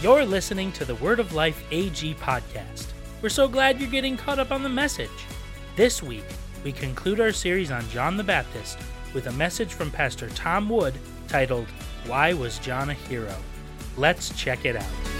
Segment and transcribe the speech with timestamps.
[0.00, 2.86] You're listening to the Word of Life AG podcast.
[3.20, 5.10] We're so glad you're getting caught up on the message.
[5.74, 6.22] This week,
[6.62, 8.78] we conclude our series on John the Baptist
[9.12, 10.94] with a message from Pastor Tom Wood
[11.26, 11.66] titled,
[12.06, 13.34] Why Was John a Hero?
[13.96, 15.17] Let's check it out.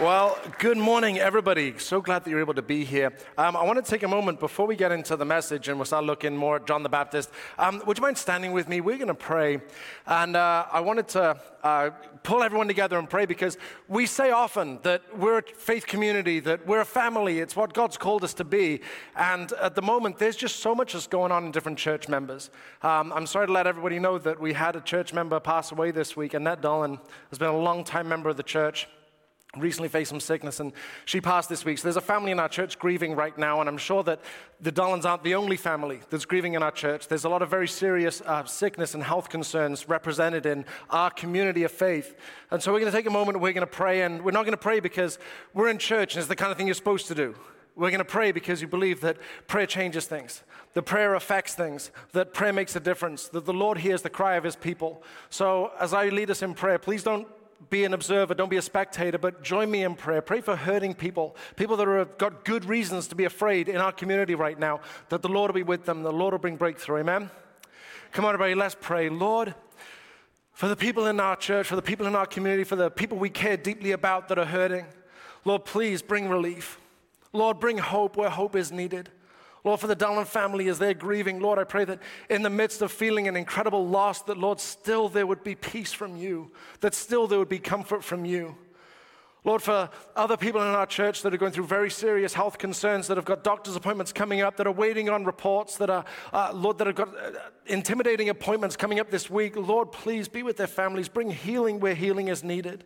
[0.00, 1.78] Well, good morning, everybody.
[1.78, 3.14] So glad that you're able to be here.
[3.38, 5.86] Um, I want to take a moment before we get into the message and we'll
[5.86, 7.30] start looking more at John the Baptist.
[7.58, 8.82] Um, would you mind standing with me?
[8.82, 9.62] We're going to pray.
[10.06, 11.90] And uh, I wanted to uh,
[12.24, 13.56] pull everyone together and pray because
[13.88, 17.40] we say often that we're a faith community, that we're a family.
[17.40, 18.82] It's what God's called us to be.
[19.16, 22.50] And at the moment, there's just so much that's going on in different church members.
[22.82, 25.90] Um, I'm sorry to let everybody know that we had a church member pass away
[25.90, 26.34] this week.
[26.34, 26.98] Annette Dolan
[27.30, 28.88] has been a long time member of the church
[29.58, 30.72] recently faced some sickness and
[31.04, 31.78] she passed this week.
[31.78, 34.20] So there's a family in our church grieving right now, and I'm sure that
[34.60, 37.08] the Dolans aren't the only family that's grieving in our church.
[37.08, 41.64] There's a lot of very serious uh, sickness and health concerns represented in our community
[41.64, 42.16] of faith.
[42.50, 44.44] And so we're going to take a moment we're going to pray, and we're not
[44.44, 45.18] going to pray because
[45.54, 47.34] we're in church and it's the kind of thing you're supposed to do.
[47.76, 50.42] We're going to pray because you believe that prayer changes things,
[50.72, 54.36] that prayer affects things, that prayer makes a difference, that the Lord hears the cry
[54.36, 55.02] of his people.
[55.28, 57.28] So as I lead us in prayer, please don't
[57.70, 60.22] be an observer, don't be a spectator, but join me in prayer.
[60.22, 63.92] Pray for hurting people, people that have got good reasons to be afraid in our
[63.92, 66.98] community right now, that the Lord will be with them, the Lord will bring breakthrough.
[66.98, 67.30] Amen?
[68.12, 69.08] Come on, everybody, let's pray.
[69.08, 69.54] Lord,
[70.52, 73.18] for the people in our church, for the people in our community, for the people
[73.18, 74.86] we care deeply about that are hurting,
[75.44, 76.80] Lord, please bring relief.
[77.32, 79.10] Lord, bring hope where hope is needed.
[79.66, 81.98] Lord, for the Dolan family as they're grieving, Lord, I pray that
[82.30, 85.92] in the midst of feeling an incredible loss, that Lord, still there would be peace
[85.92, 88.56] from you, that still there would be comfort from you.
[89.42, 93.08] Lord, for other people in our church that are going through very serious health concerns,
[93.08, 96.52] that have got doctor's appointments coming up, that are waiting on reports, that are, uh,
[96.54, 97.32] Lord, that have got uh,
[97.66, 101.08] intimidating appointments coming up this week, Lord, please be with their families.
[101.08, 102.84] Bring healing where healing is needed.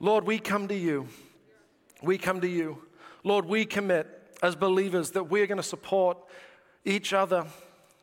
[0.00, 1.06] Lord, we come to you.
[2.02, 2.82] We come to you.
[3.22, 6.18] Lord, we commit as believers that we're going to support
[6.84, 7.46] each other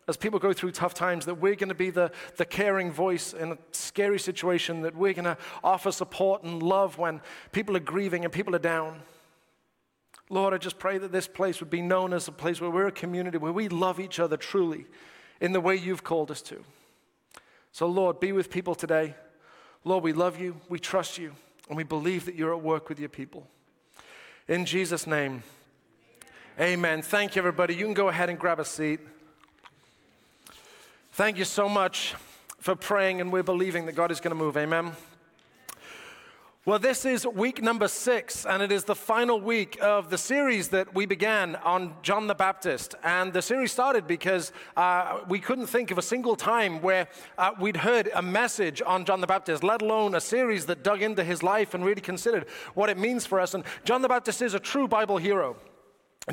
[0.08, 3.34] as people go through tough times, that we're going to be the, the caring voice
[3.34, 7.22] in a scary situation, that we're going to offer support and love when
[7.52, 9.02] people are grieving and people are down.
[10.30, 12.88] Lord, I just pray that this place would be known as a place where we're
[12.88, 14.86] a community, where we love each other truly
[15.40, 16.63] in the way you've called us to.
[17.72, 19.16] So, Lord, be with people today.
[19.84, 21.34] Lord, we love you, we trust you,
[21.69, 23.48] and we believe that you're at work with your people.
[24.48, 25.44] In Jesus' name.
[26.59, 27.01] Amen.
[27.01, 27.73] Thank you, everybody.
[27.75, 29.00] You can go ahead and grab a seat.
[31.13, 32.13] Thank you so much
[32.59, 34.57] for praying, and we're believing that God is going to move.
[34.57, 34.91] Amen.
[36.66, 40.67] Well, this is week number six, and it is the final week of the series
[40.67, 42.95] that we began on John the Baptist.
[43.01, 47.07] And the series started because uh, we couldn't think of a single time where
[47.38, 51.01] uh, we'd heard a message on John the Baptist, let alone a series that dug
[51.01, 53.53] into his life and really considered what it means for us.
[53.53, 55.56] And John the Baptist is a true Bible hero.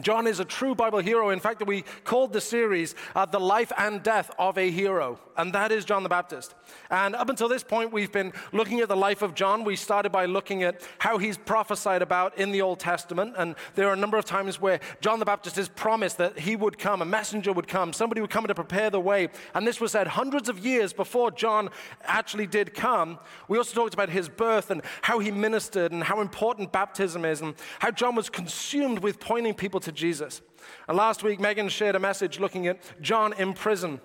[0.03, 1.31] John is a true Bible hero.
[1.31, 5.50] In fact, we called the series uh, The Life and Death of a Hero, and
[5.54, 6.54] that is John the Baptist.
[6.91, 9.65] And up until this point, we've been looking at the life of John.
[9.65, 13.88] We started by looking at how he's prophesied about in the Old Testament, and there
[13.88, 17.00] are a number of times where John the Baptist is promised that he would come,
[17.00, 19.28] a messenger would come, somebody would come to prepare the way.
[19.54, 21.71] And this was said hundreds of years before John
[22.03, 23.19] actually did come.
[23.48, 27.41] We also talked about his birth and how he ministered and how important baptism is,
[27.41, 30.43] and how John was consumed with pointing people people to Jesus.
[30.89, 34.00] And last week, Megan shared a message looking at John in prison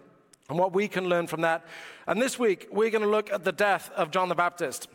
[0.49, 1.65] and what we can learn from that.
[2.05, 4.87] And this week, we're going to look at the death of John the Baptist.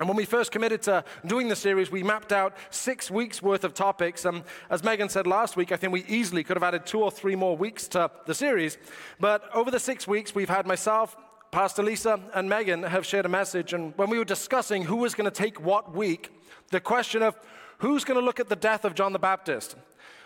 [0.00, 3.64] And when we first committed to doing the series, we mapped out six weeks worth
[3.64, 4.24] of topics.
[4.24, 7.10] And as Megan said last week, I think we easily could have added two or
[7.10, 8.78] three more weeks to the series.
[9.20, 11.16] But over the six weeks, we've had myself,
[11.50, 13.74] Pastor Lisa, and Megan have shared a message.
[13.74, 16.30] And when we were discussing who was going to take what week,
[16.70, 17.36] the question of
[17.78, 19.76] who's going to look at the death of John the Baptist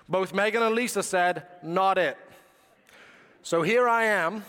[0.09, 2.17] both Megan and Lisa said, not it.
[3.43, 4.45] So here I am.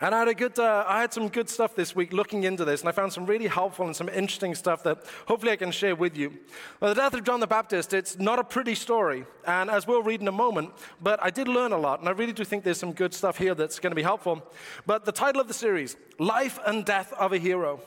[0.00, 2.64] And I had, a good, uh, I had some good stuff this week looking into
[2.64, 4.98] this, and I found some really helpful and some interesting stuff that
[5.28, 6.36] hopefully I can share with you.
[6.80, 10.02] Well, the death of John the Baptist, it's not a pretty story, and as we'll
[10.02, 12.64] read in a moment, but I did learn a lot, and I really do think
[12.64, 14.42] there's some good stuff here that's going to be helpful.
[14.84, 17.80] But the title of the series, Life and Death of a Hero.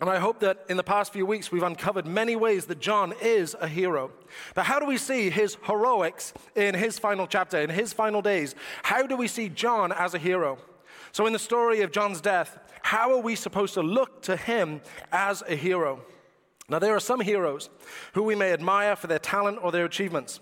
[0.00, 3.14] And I hope that in the past few weeks we've uncovered many ways that John
[3.22, 4.10] is a hero.
[4.54, 8.54] But how do we see his heroics in his final chapter, in his final days?
[8.82, 10.58] How do we see John as a hero?
[11.12, 14.80] So, in the story of John's death, how are we supposed to look to him
[15.12, 16.00] as a hero?
[16.68, 17.70] Now, there are some heroes
[18.14, 20.40] who we may admire for their talent or their achievements.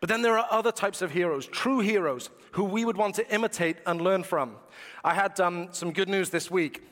[0.00, 3.34] But then there are other types of heroes, true heroes, who we would want to
[3.34, 4.56] imitate and learn from.
[5.02, 6.82] I had um, some good news this week.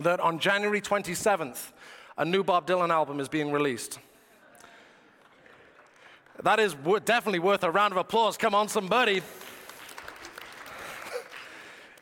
[0.00, 1.72] That on January 27th,
[2.16, 3.98] a new Bob Dylan album is being released.
[6.42, 6.74] That is
[7.04, 8.36] definitely worth a round of applause.
[8.36, 9.22] Come on, somebody.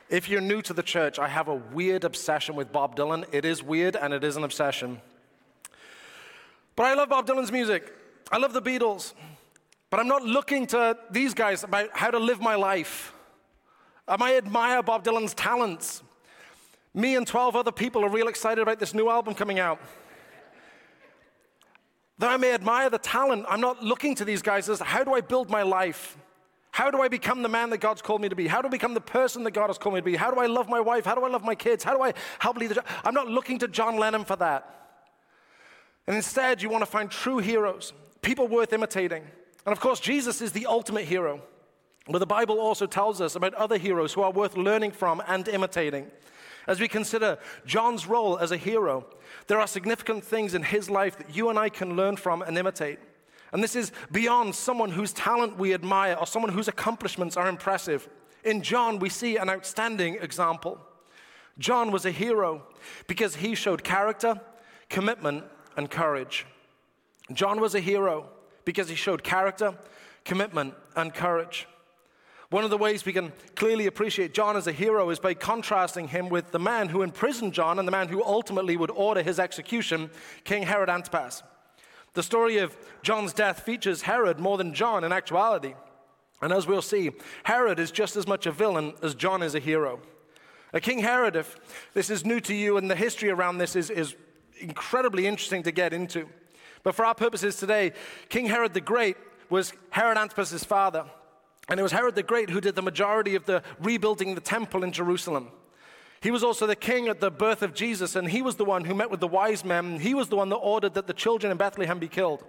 [0.08, 3.26] If you're new to the church, I have a weird obsession with Bob Dylan.
[3.32, 5.02] It is weird and it is an obsession.
[6.76, 7.92] But I love Bob Dylan's music.
[8.32, 9.12] I love the Beatles.
[9.90, 13.12] But I'm not looking to these guys about how to live my life.
[14.06, 16.02] Um, I admire Bob Dylan's talents.
[16.98, 19.80] Me and 12 other people are real excited about this new album coming out.
[22.18, 25.14] Though I may admire the talent, I'm not looking to these guys as how do
[25.14, 26.18] I build my life?
[26.72, 28.48] How do I become the man that God's called me to be?
[28.48, 30.16] How do I become the person that God has called me to be?
[30.16, 31.04] How do I love my wife?
[31.04, 31.84] How do I love my kids?
[31.84, 32.82] How do I help lead the?
[33.04, 34.98] I'm not looking to John Lennon for that.
[36.08, 37.92] And instead, you want to find true heroes,
[38.22, 39.22] people worth imitating.
[39.64, 41.42] And of course, Jesus is the ultimate hero.
[42.08, 45.46] But the Bible also tells us about other heroes who are worth learning from and
[45.46, 46.10] imitating.
[46.68, 49.06] As we consider John's role as a hero,
[49.46, 52.58] there are significant things in his life that you and I can learn from and
[52.58, 52.98] imitate.
[53.52, 58.06] And this is beyond someone whose talent we admire or someone whose accomplishments are impressive.
[58.44, 60.78] In John, we see an outstanding example.
[61.58, 62.62] John was a hero
[63.06, 64.38] because he showed character,
[64.90, 65.44] commitment,
[65.78, 66.44] and courage.
[67.32, 68.28] John was a hero
[68.66, 69.74] because he showed character,
[70.26, 71.66] commitment, and courage.
[72.50, 76.08] One of the ways we can clearly appreciate John as a hero is by contrasting
[76.08, 79.38] him with the man who imprisoned John and the man who ultimately would order his
[79.38, 80.10] execution,
[80.44, 81.42] King Herod Antipas.
[82.14, 85.74] The story of John's death features Herod more than John in actuality.
[86.40, 87.10] And as we'll see,
[87.42, 90.00] Herod is just as much a villain as John is a hero.
[90.72, 91.54] A King Herod, if
[91.92, 94.16] this is new to you and the history around this is, is
[94.58, 96.26] incredibly interesting to get into.
[96.82, 97.92] But for our purposes today,
[98.30, 99.18] King Herod the Great
[99.50, 101.04] was Herod Antipas' father.
[101.68, 104.82] And it was Herod the Great who did the majority of the rebuilding the temple
[104.82, 105.50] in Jerusalem.
[106.20, 108.84] He was also the king at the birth of Jesus, and he was the one
[108.84, 110.00] who met with the wise men.
[110.00, 112.42] He was the one that ordered that the children in Bethlehem be killed.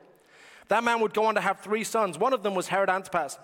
[0.69, 2.17] That man would go on to have three sons.
[2.17, 3.37] One of them was Herod Antipas.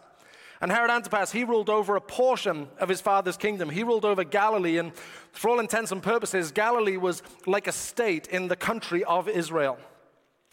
[0.62, 3.70] And Herod Antipas, he ruled over a portion of his father's kingdom.
[3.70, 4.94] He ruled over Galilee, and
[5.32, 9.78] for all intents and purposes, Galilee was like a state in the country of Israel.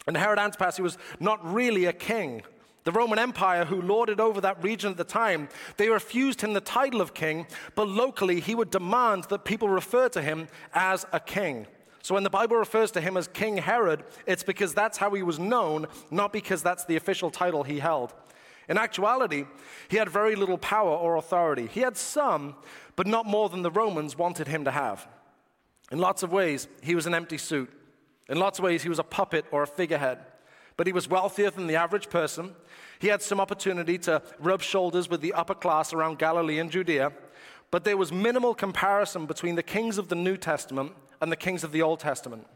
[0.05, 2.43] And Herod Antipas, he was not really a king.
[2.83, 5.47] The Roman Empire, who lorded over that region at the time,
[5.77, 10.09] they refused him the title of king, but locally he would demand that people refer
[10.09, 11.65] to him as a king.
[12.01, 15.23] So when the Bible refers to him as King Herod, it's because that's how he
[15.23, 18.13] was known, not because that's the official title he held.
[18.67, 19.45] In actuality,
[19.87, 21.67] he had very little power or authority.
[21.67, 22.55] He had some,
[22.97, 25.07] but not more than the Romans wanted him to have.
[25.93, 27.71] In lots of ways, he was an empty suit.
[28.27, 30.19] In lots of ways, he was a puppet or a figurehead.
[30.75, 32.55] But he was wealthier than the average person.
[32.99, 37.11] He had some opportunity to rub shoulders with the upper class around Galilee and Judea,
[37.69, 41.63] but there was minimal comparison between the kings of the New Testament and the kings
[41.63, 42.47] of the Old Testament,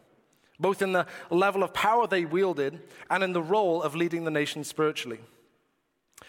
[0.59, 4.31] both in the level of power they wielded and in the role of leading the
[4.31, 5.19] nation spiritually.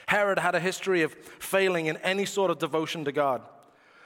[0.06, 3.43] Herod had a history of failing in any sort of devotion to God.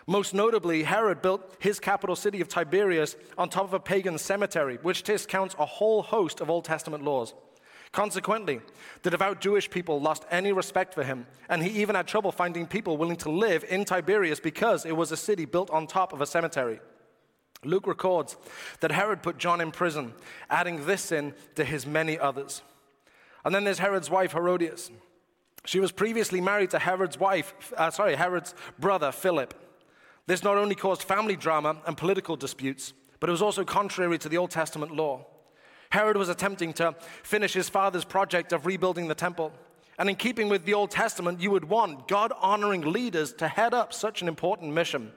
[0.06, 4.79] Most notably, Herod built his capital city of Tiberias on top of a pagan cemetery,
[4.82, 7.34] which discounts a whole host of Old Testament laws.
[7.92, 8.62] Consequently,
[9.02, 12.66] the devout Jewish people lost any respect for him, and he even had trouble finding
[12.66, 16.22] people willing to live in Tiberias because it was a city built on top of
[16.22, 16.80] a cemetery.
[17.64, 18.36] Luke records
[18.81, 20.14] that Herod put John in prison,
[20.48, 22.62] adding this sin to his many others.
[23.44, 24.90] And then there's Herod's wife, Herodias.
[25.67, 29.55] She was previously married to Herod's wife, uh, sorry, Herod's brother, Philip.
[30.26, 34.28] This not only caused family drama and political disputes, but it was also contrary to
[34.28, 35.26] the Old Testament law.
[35.93, 39.53] Herod was attempting to finish his father's project of rebuilding the temple.
[39.99, 43.75] And in keeping with the Old Testament, you would want God honoring leaders to head
[43.75, 45.13] up such an important mission.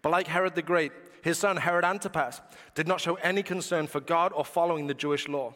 [0.00, 2.40] But like Herod the Great, his son Herod Antipas
[2.74, 5.54] did not show any concern for God or following the Jewish law.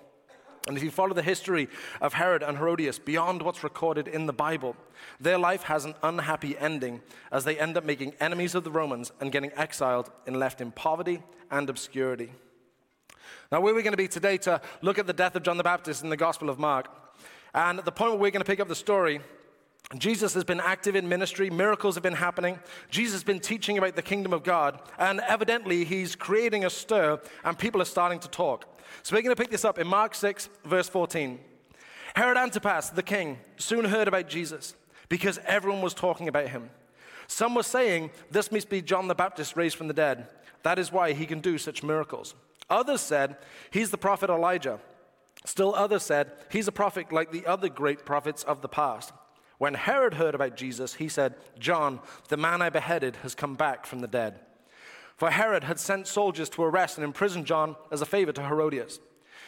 [0.67, 1.71] And if you follow the history
[2.03, 4.77] of Herod and Herodias beyond what's recorded in the Bible,
[5.19, 7.01] their life has an unhappy ending
[7.33, 10.73] as they end up making enemies of the Romans and getting exiled and left in
[10.73, 12.33] poverty and obscurity.
[13.51, 15.65] Now, where we're going to be today to look at the death of John the
[15.65, 16.89] Baptist in the Gospel of Mark.
[17.55, 19.21] And at the point where we're going to pick up the story,
[19.97, 22.59] Jesus has been active in ministry, miracles have been happening.
[22.91, 27.19] Jesus has been teaching about the kingdom of God, and evidently he's creating a stir,
[27.43, 28.67] and people are starting to talk.
[29.03, 31.41] So we're going to pick this up in Mark 6, verse 14.
[32.15, 34.75] Herod Antipas, the king, soon heard about Jesus
[35.09, 36.69] because everyone was talking about him.
[37.27, 40.27] Some were saying, This must be John the Baptist raised from the dead.
[40.65, 42.35] That is why he can do such miracles.
[42.71, 43.37] Others said,
[43.71, 44.81] He's the prophet Elijah.
[45.45, 49.13] Still others said, He's a prophet like the other great prophets of the past.
[49.59, 53.87] When Herod heard about Jesus, he said, John, the man I beheaded, has come back
[53.87, 54.41] from the dead.
[55.17, 59.01] For Herod had sent soldiers to arrest and imprison John as a favor to Herodias.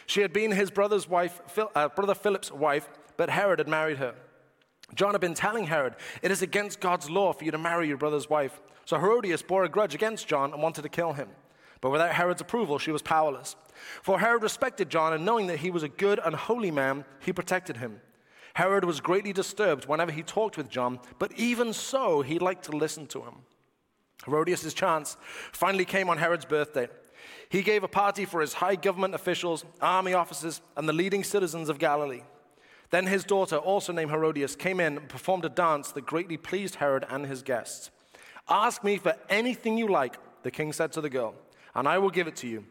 [0.07, 1.41] She had been his brother's wife,
[1.77, 4.17] uh, brother Philip's wife, but Herod had married her.
[4.97, 7.97] John had been telling Herod, It is against God's law for you to marry your
[7.97, 8.61] brother's wife.
[8.85, 11.29] So Herodias bore a grudge against John and wanted to kill him.
[11.81, 13.57] But without Herod's approval, she was powerless.
[14.03, 17.33] For Herod respected John, and knowing that he was a good and holy man, he
[17.33, 18.01] protected him.
[18.55, 22.73] Herod was greatly disturbed whenever he talked with John, but even so, he liked to
[22.73, 23.37] listen to him.
[24.27, 25.17] Herodias' chance
[25.53, 26.89] finally came on Herod's birthday.
[27.49, 31.69] He gave a party for his high government officials, army officers, and the leading citizens
[31.69, 32.23] of Galilee.
[32.91, 36.77] Then his daughter, also named Herodias, came in and performed a dance that greatly pleased
[36.77, 37.91] Herod and his guests.
[38.49, 41.35] Ask me for anything you like, the king said to the girl,
[41.75, 42.65] and I will give it to you.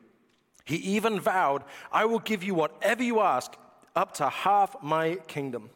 [0.66, 3.56] He even vowed, I will give you whatever you ask,
[3.96, 5.70] up to half my kingdom.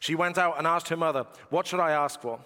[0.00, 2.40] She went out and asked her mother, What should I ask for?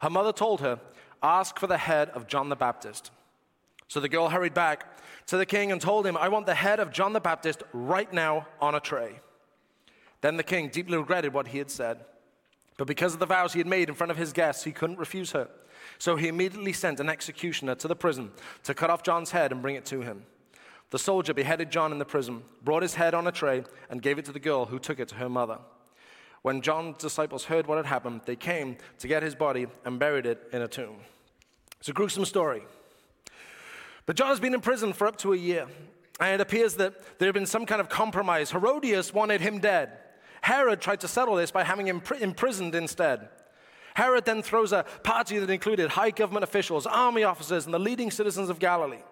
[0.00, 0.80] Her mother told her,
[1.22, 3.10] Ask for the head of John the Baptist.
[3.88, 6.80] So the girl hurried back to the king and told him, I want the head
[6.80, 9.20] of John the Baptist right now on a tray.
[10.20, 12.04] Then the king deeply regretted what he had said.
[12.76, 14.98] But because of the vows he had made in front of his guests, he couldn't
[14.98, 15.48] refuse her.
[15.98, 18.30] So he immediately sent an executioner to the prison
[18.64, 20.24] to cut off John's head and bring it to him.
[20.90, 24.18] The soldier beheaded John in the prison, brought his head on a tray, and gave
[24.18, 25.58] it to the girl who took it to her mother.
[26.42, 30.26] When John's disciples heard what had happened, they came to get his body and buried
[30.26, 30.98] it in a tomb.
[31.80, 32.62] It's a gruesome story.
[34.06, 35.66] But John has been in prison for up to a year,
[36.20, 38.52] and it appears that there had been some kind of compromise.
[38.52, 39.98] Herodias wanted him dead.
[40.42, 43.28] Herod tried to settle this by having him imprisoned instead.
[43.96, 48.10] Herod then throws a party that included high government officials, army officers, and the leading
[48.10, 49.02] citizens of Galilee.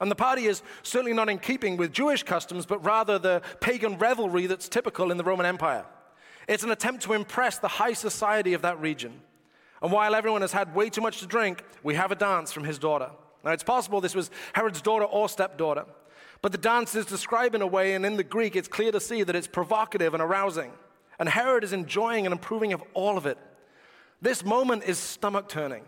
[0.00, 3.98] And the party is certainly not in keeping with Jewish customs, but rather the pagan
[3.98, 5.84] revelry that's typical in the Roman Empire.
[6.46, 9.22] It's an attempt to impress the high society of that region.
[9.82, 12.62] And while everyone has had way too much to drink, we have a dance from
[12.62, 13.10] his daughter.
[13.44, 15.84] Now, it's possible this was Herod's daughter or stepdaughter,
[16.42, 19.00] but the dance is described in a way, and in the Greek, it's clear to
[19.00, 20.70] see that it's provocative and arousing.
[21.18, 23.36] And Herod is enjoying and approving of all of it.
[24.20, 25.84] This moment is stomach turning.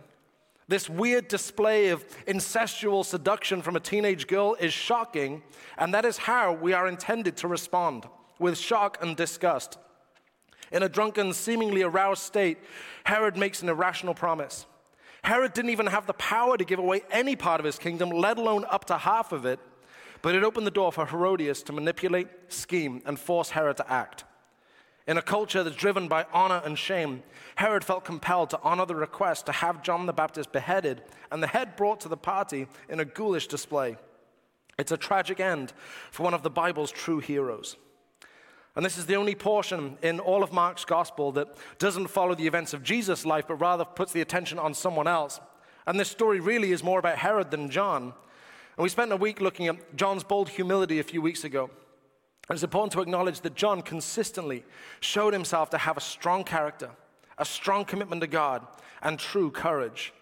[0.69, 5.43] This weird display of incestual seduction from a teenage girl is shocking,
[5.77, 8.07] and that is how we are intended to respond
[8.39, 9.79] with shock and disgust.
[10.71, 12.59] In a drunken, seemingly aroused state,
[13.03, 14.65] Herod makes an irrational promise.
[15.25, 18.39] Herod didn't even have the power to give away any part of his kingdom, let
[18.39, 19.59] alone up to half of it,
[20.23, 24.25] but it opened the door for Herodias to manipulate, scheme, and force Herod to act.
[25.07, 27.23] In a culture that's driven by honor and shame,
[27.57, 31.49] Herod felt compelled to honor the request to have John the Baptist beheaded and the
[31.49, 33.97] head brought to the party in a ghoulish display.
[34.79, 35.73] It's a tragic end
[36.11, 37.77] for one of the Bible's true heroes.
[38.77, 42.47] And this is the only portion in all of Mark's gospel that doesn't follow the
[42.47, 45.41] events of Jesus' life, but rather puts the attention on someone else.
[45.87, 48.03] And this story really is more about Herod than John.
[48.77, 51.69] And we spent a week looking at John's bold humility a few weeks ago.
[52.51, 54.65] It's important to acknowledge that John consistently
[54.99, 56.91] showed himself to have a strong character,
[57.39, 58.67] a strong commitment to God,
[59.03, 60.13] and true courage.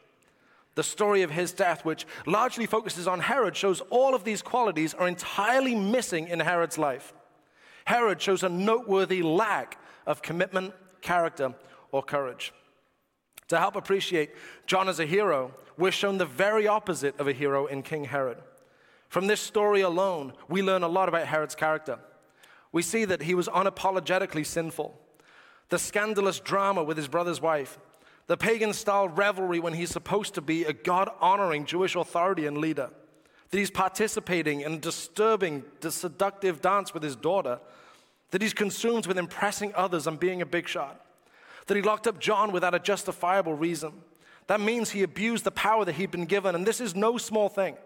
[0.74, 4.94] The story of his death, which largely focuses on Herod, shows all of these qualities
[4.94, 7.14] are entirely missing in Herod's life.
[7.86, 11.54] Herod shows a noteworthy lack of commitment, character,
[11.90, 12.52] or courage.
[13.48, 14.30] To help appreciate
[14.66, 18.38] John as a hero, we're shown the very opposite of a hero in King Herod.
[19.08, 21.98] From this story alone, we learn a lot about Herod's character.
[22.72, 24.98] We see that he was unapologetically sinful.
[25.70, 27.78] The scandalous drama with his brother's wife,
[28.26, 32.58] the pagan style revelry when he's supposed to be a God honoring Jewish authority and
[32.58, 32.90] leader,
[33.50, 37.58] that he's participating in a disturbing, seductive dance with his daughter,
[38.30, 41.04] that he's consumed with impressing others and being a big shot,
[41.66, 43.92] that he locked up John without a justifiable reason.
[44.46, 47.48] That means he abused the power that he'd been given, and this is no small
[47.48, 47.76] thing.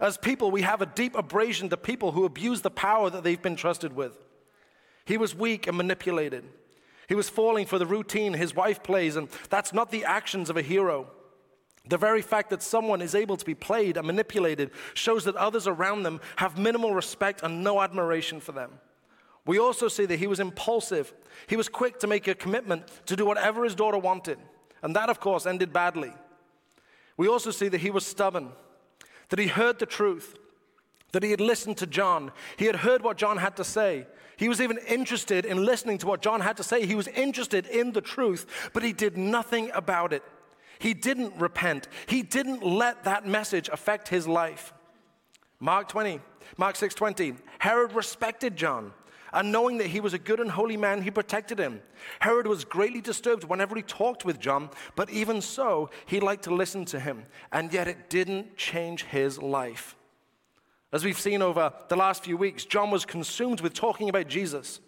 [0.00, 3.40] As people, we have a deep abrasion to people who abuse the power that they've
[3.40, 4.16] been trusted with.
[5.10, 6.44] He was weak and manipulated.
[7.08, 10.56] He was falling for the routine his wife plays, and that's not the actions of
[10.56, 11.10] a hero.
[11.88, 15.66] The very fact that someone is able to be played and manipulated shows that others
[15.66, 18.70] around them have minimal respect and no admiration for them.
[19.44, 21.12] We also see that he was impulsive.
[21.48, 24.38] He was quick to make a commitment to do whatever his daughter wanted.
[24.80, 26.12] And that, of course, ended badly.
[27.16, 28.50] We also see that he was stubborn,
[29.30, 30.38] that he heard the truth,
[31.12, 32.32] that he had listened to John.
[32.56, 34.06] He had heard what John had to say.
[34.36, 36.86] He was even interested in listening to what John had to say.
[36.86, 40.22] He was interested in the truth, but he did nothing about it.
[40.78, 41.88] He didn't repent.
[42.06, 44.72] He didn't let that message affect his life.
[45.58, 46.20] Mark 20,
[46.56, 47.36] Mark 6:20.
[47.58, 48.94] Herod respected John
[49.32, 51.82] And knowing that he was a good and holy man, he protected him.
[52.18, 56.54] Herod was greatly disturbed whenever he talked with John, but even so, he liked to
[56.54, 57.26] listen to him.
[57.52, 59.94] And yet it didn't change his life.
[60.92, 64.80] As we've seen over the last few weeks, John was consumed with talking about Jesus.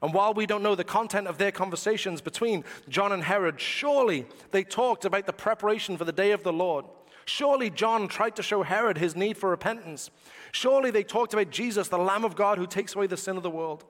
[0.00, 4.26] And while we don't know the content of their conversations between John and Herod, surely
[4.50, 6.86] they talked about the preparation for the day of the Lord.
[7.24, 10.10] Surely John tried to show Herod his need for repentance.
[10.50, 13.44] Surely they talked about Jesus, the Lamb of God who takes away the sin of
[13.44, 13.84] the world.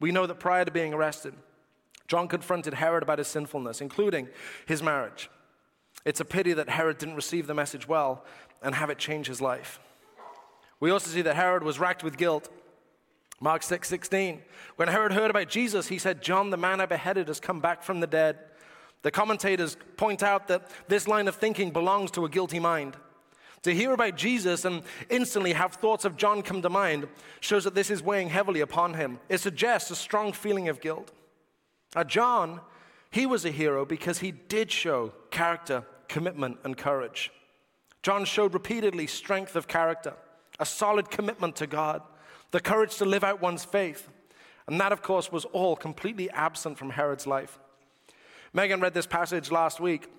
[0.00, 1.34] We know that prior to being arrested,
[2.08, 4.28] John confronted Herod about his sinfulness, including
[4.66, 5.30] his marriage.
[6.04, 8.24] It's a pity that Herod didn't receive the message well
[8.62, 9.80] and have it change his life.
[10.80, 12.50] We also see that Herod was racked with guilt.
[13.40, 14.42] Mark 6 16.
[14.76, 17.82] When Herod heard about Jesus, he said, John, the man I beheaded, has come back
[17.82, 18.38] from the dead.
[19.02, 22.96] The commentators point out that this line of thinking belongs to a guilty mind.
[23.62, 27.08] To hear about Jesus and instantly have thoughts of John come to mind
[27.40, 29.18] shows that this is weighing heavily upon him.
[29.28, 31.12] It suggests a strong feeling of guilt.
[31.94, 32.60] Now, John,
[33.10, 37.32] he was a hero because he did show character, commitment, and courage.
[38.02, 40.14] John showed repeatedly strength of character,
[40.58, 42.02] a solid commitment to God,
[42.50, 44.08] the courage to live out one's faith.
[44.66, 47.58] And that, of course, was all completely absent from Herod's life.
[48.52, 50.10] Megan read this passage last week,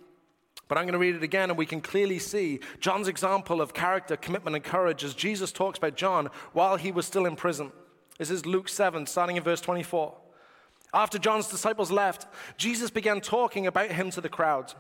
[0.68, 3.74] but I'm going to read it again, and we can clearly see John's example of
[3.74, 7.72] character, commitment, and courage as Jesus talks about John while he was still in prison.
[8.18, 10.16] This is Luke 7, starting in verse 24.
[10.94, 12.28] After John's disciples left,
[12.58, 14.76] Jesus began talking about him to the crowds.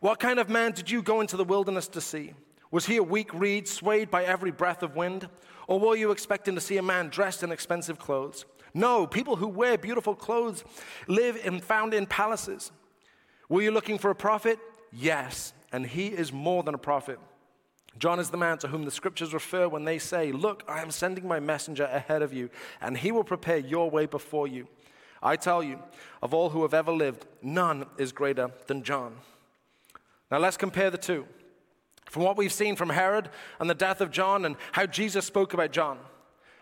[0.00, 2.34] What kind of man did you go into the wilderness to see?
[2.72, 5.28] Was he a weak reed swayed by every breath of wind?
[5.68, 8.46] Or were you expecting to see a man dressed in expensive clothes?
[8.74, 10.64] No, people who wear beautiful clothes
[11.06, 12.72] live and found in palaces.
[13.48, 14.58] Were you looking for a prophet?
[14.90, 17.18] Yes, and he is more than a prophet.
[17.98, 20.90] John is the man to whom the scriptures refer when they say, Look, I am
[20.90, 22.48] sending my messenger ahead of you,
[22.80, 24.66] and he will prepare your way before you.
[25.22, 25.78] I tell you,
[26.22, 29.16] of all who have ever lived, none is greater than John.
[30.30, 31.26] Now let's compare the two.
[32.12, 35.54] From what we've seen from Herod and the death of John and how Jesus spoke
[35.54, 35.98] about John.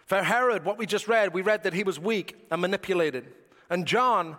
[0.07, 3.27] For Herod, what we just read, we read that he was weak and manipulated.
[3.69, 4.37] And John,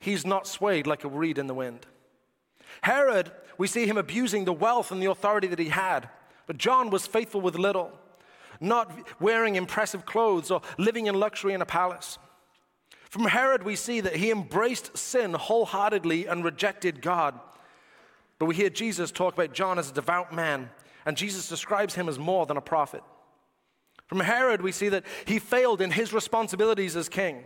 [0.00, 1.86] he's not swayed like a reed in the wind.
[2.82, 6.10] Herod, we see him abusing the wealth and the authority that he had.
[6.46, 7.92] But John was faithful with little,
[8.60, 12.18] not wearing impressive clothes or living in luxury in a palace.
[13.08, 17.40] From Herod, we see that he embraced sin wholeheartedly and rejected God.
[18.40, 20.70] But we hear Jesus talk about John as a devout man,
[21.04, 23.02] and Jesus describes him as more than a prophet.
[24.06, 27.44] From Herod, we see that he failed in his responsibilities as king.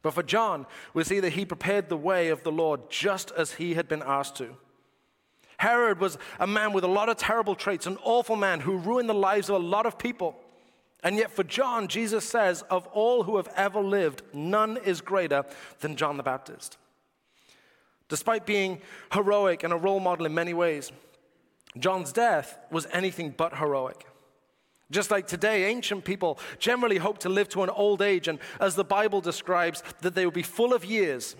[0.00, 3.52] But for John, we see that he prepared the way of the Lord just as
[3.52, 4.56] he had been asked to.
[5.58, 9.10] Herod was a man with a lot of terrible traits, an awful man who ruined
[9.10, 10.34] the lives of a lot of people.
[11.04, 15.44] And yet, for John, Jesus says, of all who have ever lived, none is greater
[15.80, 16.78] than John the Baptist.
[18.12, 18.82] Despite being
[19.14, 20.92] heroic and a role model in many ways,
[21.78, 24.06] John's death was anything but heroic.
[24.90, 28.74] Just like today, ancient people generally hope to live to an old age, and as
[28.74, 31.36] the Bible describes, that they will be full of years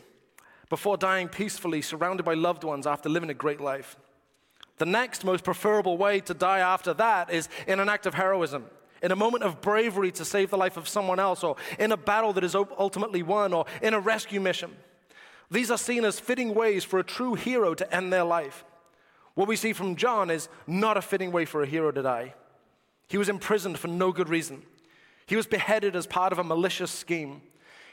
[0.71, 3.99] before dying peacefully, surrounded by loved ones after living a great life.
[4.79, 8.65] The next most preferable way to die after that is in an act of heroism,
[9.03, 11.99] in a moment of bravery to save the life of someone else, or in a
[11.99, 14.75] battle that is ultimately won, or in a rescue mission.
[15.53, 18.65] These are seen as fitting ways for a true hero to end their life.
[19.35, 22.35] What we see from John is not a fitting way for a hero to die.
[23.07, 24.63] He was imprisoned for no good reason.
[25.27, 27.43] He was beheaded as part of a malicious scheme.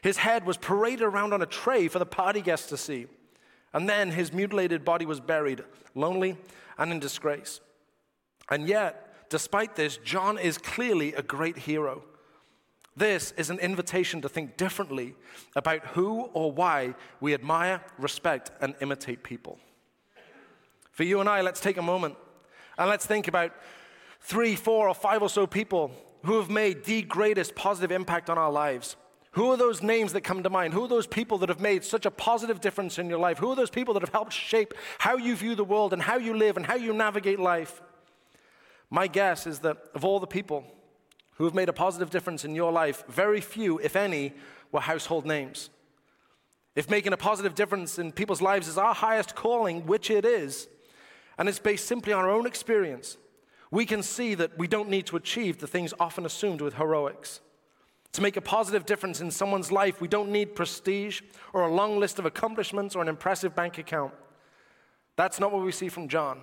[0.02, 3.08] His head was paraded around on a tray for the party guests to see.
[3.74, 6.38] And then his mutilated body was buried, lonely
[6.78, 7.60] and in disgrace.
[8.50, 12.04] And yet, despite this, John is clearly a great hero.
[13.00, 15.16] This is an invitation to think differently
[15.56, 19.58] about who or why we admire, respect, and imitate people.
[20.92, 22.18] For you and I, let's take a moment
[22.78, 23.54] and let's think about
[24.20, 25.92] three, four, or five or so people
[26.26, 28.98] who have made the greatest positive impact on our lives.
[29.32, 30.74] Who are those names that come to mind?
[30.74, 33.38] Who are those people that have made such a positive difference in your life?
[33.38, 36.18] Who are those people that have helped shape how you view the world and how
[36.18, 37.82] you live and how you navigate life?
[38.90, 40.66] My guess is that of all the people
[41.40, 44.34] who have made a positive difference in your life, very few, if any,
[44.74, 45.70] were household names.
[46.76, 50.68] If making a positive difference in people's lives is our highest calling, which it is,
[51.38, 53.18] and it's based simply on our own experience,
[53.72, 57.40] we can see that we don't need to achieve the things often assumed with heroics.
[58.14, 61.22] To make a positive difference in someone's life, we don't need prestige
[61.54, 64.14] or a long list of accomplishments or an impressive bank account.
[65.16, 66.42] That's not what we see from John.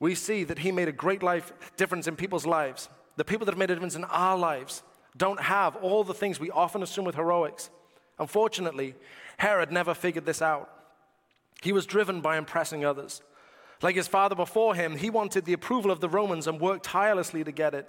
[0.00, 3.52] We see that he made a great life difference in people's lives, the people that
[3.52, 4.82] have made a difference in our lives,
[5.16, 7.70] don't have all the things we often assume with heroics.
[8.18, 8.94] Unfortunately,
[9.36, 10.70] Herod never figured this out.
[11.62, 13.22] He was driven by impressing others.
[13.82, 17.44] Like his father before him, he wanted the approval of the Romans and worked tirelessly
[17.44, 17.88] to get it.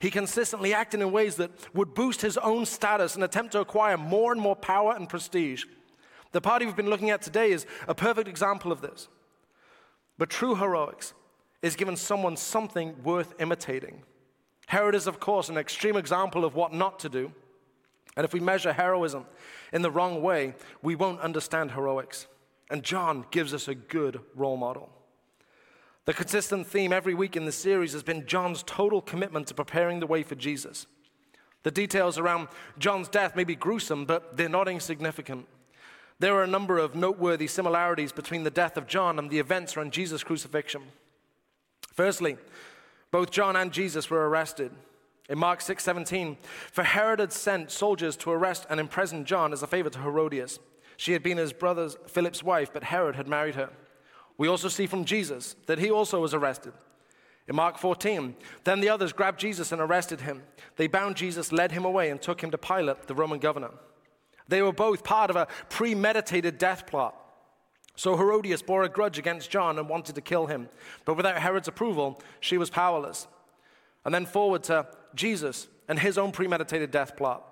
[0.00, 3.96] He consistently acted in ways that would boost his own status and attempt to acquire
[3.96, 5.64] more and more power and prestige.
[6.32, 9.08] The party we've been looking at today is a perfect example of this.
[10.18, 11.14] But true heroics
[11.62, 14.02] is given someone something worth imitating.
[14.68, 17.32] Herod is, of course, an extreme example of what not to do.
[18.16, 19.24] And if we measure heroism
[19.72, 22.26] in the wrong way, we won't understand heroics.
[22.70, 24.90] And John gives us a good role model.
[26.04, 30.00] The consistent theme every week in the series has been John's total commitment to preparing
[30.00, 30.86] the way for Jesus.
[31.62, 35.46] The details around John's death may be gruesome, but they're not insignificant.
[36.18, 39.78] There are a number of noteworthy similarities between the death of John and the events
[39.78, 40.82] around Jesus' crucifixion.
[41.94, 42.36] Firstly,
[43.10, 44.72] both John and Jesus were arrested.
[45.28, 46.38] In Mark 6:17,
[46.72, 50.58] for Herod had sent soldiers to arrest and imprison John as a favor to Herodias.
[50.96, 53.70] She had been his brother Philip's wife, but Herod had married her.
[54.36, 56.72] We also see from Jesus that he also was arrested.
[57.46, 60.42] In Mark 14, then the others grabbed Jesus and arrested him.
[60.76, 63.70] They bound Jesus, led him away, and took him to Pilate, the Roman governor.
[64.48, 67.14] They were both part of a premeditated death plot.
[67.98, 70.68] So Herodias bore a grudge against John and wanted to kill him.
[71.04, 73.26] But without Herod's approval, she was powerless.
[74.04, 77.42] And then forward to Jesus and his own premeditated death plot.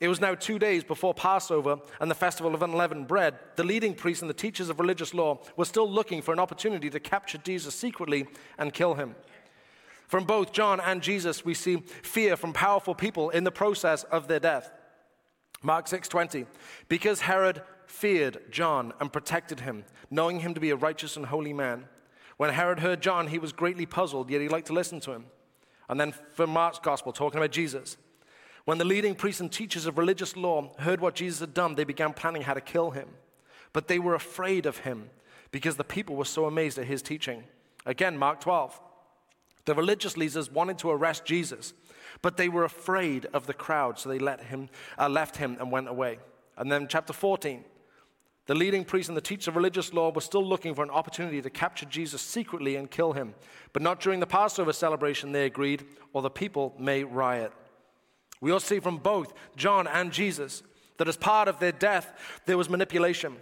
[0.00, 3.38] It was now two days before Passover and the festival of unleavened bread.
[3.56, 6.88] The leading priests and the teachers of religious law were still looking for an opportunity
[6.88, 9.14] to capture Jesus secretly and kill him.
[10.08, 14.28] From both John and Jesus, we see fear from powerful people in the process of
[14.28, 14.72] their death.
[15.62, 16.46] Mark 6:20
[16.88, 17.60] Because Herod
[17.90, 21.86] feared John and protected him, knowing him to be a righteous and holy man.
[22.36, 25.26] When Herod heard John, he was greatly puzzled, yet he liked to listen to him.
[25.88, 27.96] And then from Mark's gospel, talking about Jesus.
[28.64, 31.84] When the leading priests and teachers of religious law heard what Jesus had done, they
[31.84, 33.08] began planning how to kill him.
[33.72, 35.10] But they were afraid of him
[35.50, 37.44] because the people were so amazed at his teaching.
[37.84, 38.80] Again, Mark 12.
[39.64, 41.74] The religious leaders wanted to arrest Jesus,
[42.22, 45.70] but they were afraid of the crowd, so they let him, uh, left him and
[45.70, 46.18] went away.
[46.56, 47.64] And then, chapter 14,
[48.50, 51.40] the leading priests and the teachers of religious law were still looking for an opportunity
[51.40, 53.32] to capture Jesus secretly and kill him.
[53.72, 57.52] But not during the Passover celebration, they agreed, or the people may riot.
[58.40, 60.64] We all see from both John and Jesus
[60.96, 63.36] that as part of their death, there was manipulation.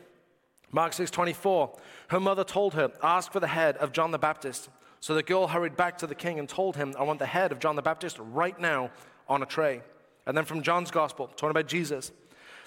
[0.72, 1.74] Mark 6 24,
[2.08, 4.68] her mother told her, Ask for the head of John the Baptist.
[5.00, 7.50] So the girl hurried back to the king and told him, I want the head
[7.50, 8.90] of John the Baptist right now
[9.26, 9.80] on a tray.
[10.26, 12.12] And then from John's gospel, talking about Jesus.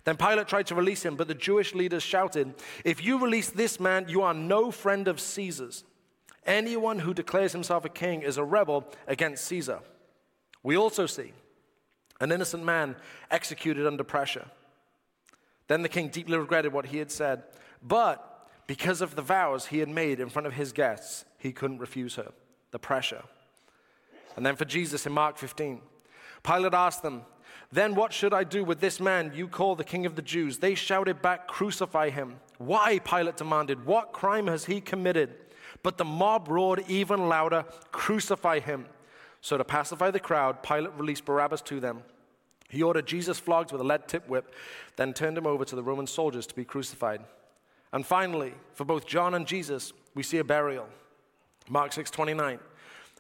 [0.04, 3.80] Then Pilate tried to release him, but the Jewish leaders shouted, If you release this
[3.80, 5.84] man, you are no friend of Caesar's.
[6.46, 9.80] Anyone who declares himself a king is a rebel against Caesar.
[10.64, 11.34] We also see
[12.20, 12.96] an innocent man
[13.30, 14.48] executed under pressure.
[15.68, 17.44] Then the king deeply regretted what he had said,
[17.82, 21.80] but because of the vows he had made in front of his guests, he couldn't
[21.80, 22.32] refuse her.
[22.72, 23.24] The pressure.
[24.36, 25.82] And then for Jesus in Mark 15,
[26.44, 27.24] Pilate asked them,
[27.72, 30.58] Then what should I do with this man you call the king of the Jews?
[30.58, 32.36] They shouted back, Crucify him.
[32.58, 33.00] Why?
[33.00, 33.86] Pilate demanded.
[33.86, 35.34] What crime has he committed?
[35.84, 38.86] But the mob roared even louder, Crucify him.
[39.40, 42.04] So, to pacify the crowd, Pilate released Barabbas to them.
[42.70, 44.54] He ordered Jesus flogged with a lead tip whip,
[44.98, 47.22] then turned him over to the Roman soldiers to be crucified.
[47.92, 50.88] And finally, for both John and Jesus, we see a burial.
[51.70, 52.60] Mark 6:29.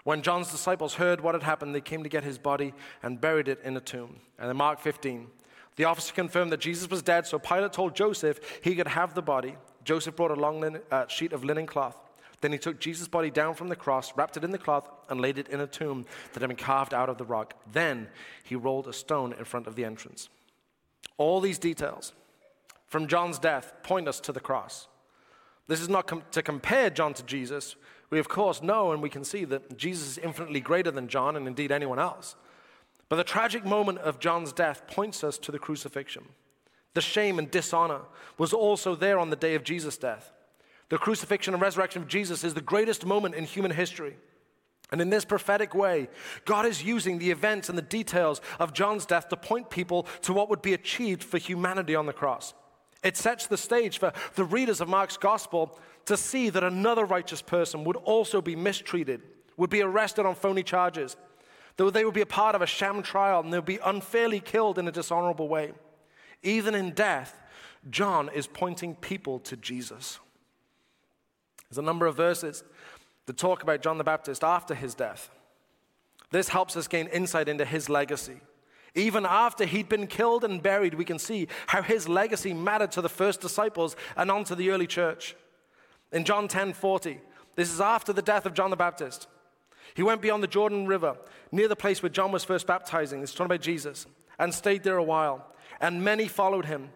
[0.03, 3.47] When John's disciples heard what had happened, they came to get his body and buried
[3.47, 4.17] it in a tomb.
[4.39, 5.27] And in Mark 15,
[5.75, 9.21] the officer confirmed that Jesus was dead, so Pilate told Joseph he could have the
[9.21, 9.55] body.
[9.83, 11.97] Joseph brought a long linen, uh, sheet of linen cloth
[12.41, 15.21] then he took Jesus' body down from the cross, wrapped it in the cloth, and
[15.21, 17.53] laid it in a tomb that had been carved out of the rock.
[17.71, 18.09] Then
[18.43, 20.27] he rolled a stone in front of the entrance.
[21.17, 22.13] All these details
[22.87, 24.87] from John's death point us to the cross.
[25.67, 27.75] This is not com- to compare John to Jesus.
[28.11, 31.35] We, of course, know and we can see that Jesus is infinitely greater than John
[31.35, 32.35] and indeed anyone else.
[33.09, 36.25] But the tragic moment of John's death points us to the crucifixion.
[36.93, 38.01] The shame and dishonor
[38.37, 40.31] was also there on the day of Jesus' death.
[40.89, 44.17] The crucifixion and resurrection of Jesus is the greatest moment in human history.
[44.91, 46.09] And in this prophetic way,
[46.43, 50.33] God is using the events and the details of John's death to point people to
[50.33, 52.53] what would be achieved for humanity on the cross.
[53.03, 57.41] It sets the stage for the readers of Mark's gospel to see that another righteous
[57.41, 59.21] person would also be mistreated,
[59.57, 61.17] would be arrested on phony charges,
[61.77, 64.39] that they would be a part of a sham trial and they would be unfairly
[64.39, 65.71] killed in a dishonorable way.
[66.43, 67.41] Even in death,
[67.89, 70.19] John is pointing people to Jesus.
[71.69, 72.63] There's a number of verses
[73.25, 75.29] that talk about John the Baptist after his death.
[76.31, 78.41] This helps us gain insight into his legacy.
[78.93, 83.01] Even after he'd been killed and buried, we can see how his legacy mattered to
[83.01, 85.35] the first disciples and on to the early church.
[86.11, 87.19] In John 10 40,
[87.55, 89.27] this is after the death of John the Baptist.
[89.93, 91.17] He went beyond the Jordan River,
[91.51, 93.21] near the place where John was first baptizing.
[93.21, 94.05] It's talking about Jesus,
[94.39, 95.47] and stayed there a while.
[95.79, 96.89] And many followed him.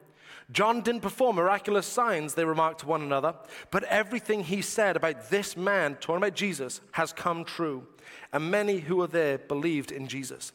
[0.51, 3.34] John didn't perform miraculous signs, they remarked to one another,
[3.71, 7.88] but everything he said about this man, talking about Jesus, has come true.
[8.31, 10.51] And many who were there believed in Jesus.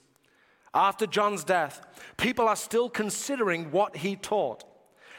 [0.74, 1.84] After John's death,
[2.16, 4.64] people are still considering what he taught.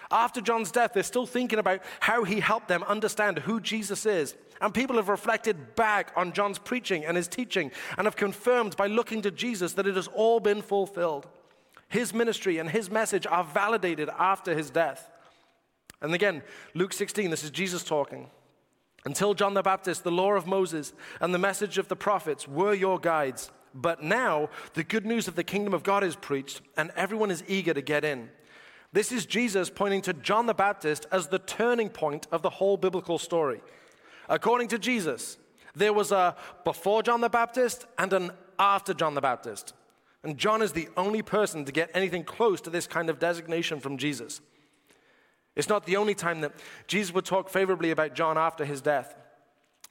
[0.09, 4.35] After John's death, they're still thinking about how he helped them understand who Jesus is.
[4.59, 8.87] And people have reflected back on John's preaching and his teaching and have confirmed by
[8.87, 11.27] looking to Jesus that it has all been fulfilled.
[11.87, 15.09] His ministry and his message are validated after his death.
[16.01, 18.29] And again, Luke 16, this is Jesus talking.
[19.03, 22.73] Until John the Baptist, the law of Moses and the message of the prophets were
[22.73, 23.51] your guides.
[23.73, 27.43] But now the good news of the kingdom of God is preached, and everyone is
[27.47, 28.29] eager to get in.
[28.93, 32.75] This is Jesus pointing to John the Baptist as the turning point of the whole
[32.75, 33.61] biblical story.
[34.27, 35.37] According to Jesus,
[35.75, 39.73] there was a before John the Baptist and an after John the Baptist.
[40.23, 43.79] And John is the only person to get anything close to this kind of designation
[43.79, 44.41] from Jesus.
[45.55, 46.53] It's not the only time that
[46.87, 49.15] Jesus would talk favorably about John after his death.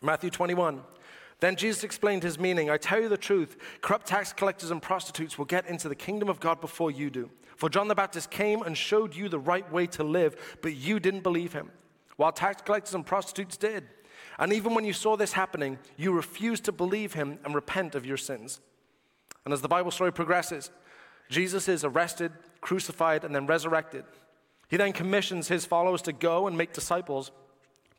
[0.01, 0.83] Matthew 21.
[1.41, 2.71] Then Jesus explained his meaning.
[2.71, 6.29] I tell you the truth corrupt tax collectors and prostitutes will get into the kingdom
[6.29, 7.31] of God before you do.
[7.57, 11.01] For John the Baptist came and showed you the right way to live, but you
[11.01, 11.71] didn't believe him,
[12.17, 13.85] while tax collectors and prostitutes did.
[14.39, 18.07] And even when you saw this happening, you refused to believe him and repent of
[18.07, 18.61] your sins.
[19.45, 20.71] And as the Bible story progresses,
[21.29, 24.05] Jesus is arrested, crucified, and then resurrected.
[24.69, 27.31] He then commissions his followers to go and make disciples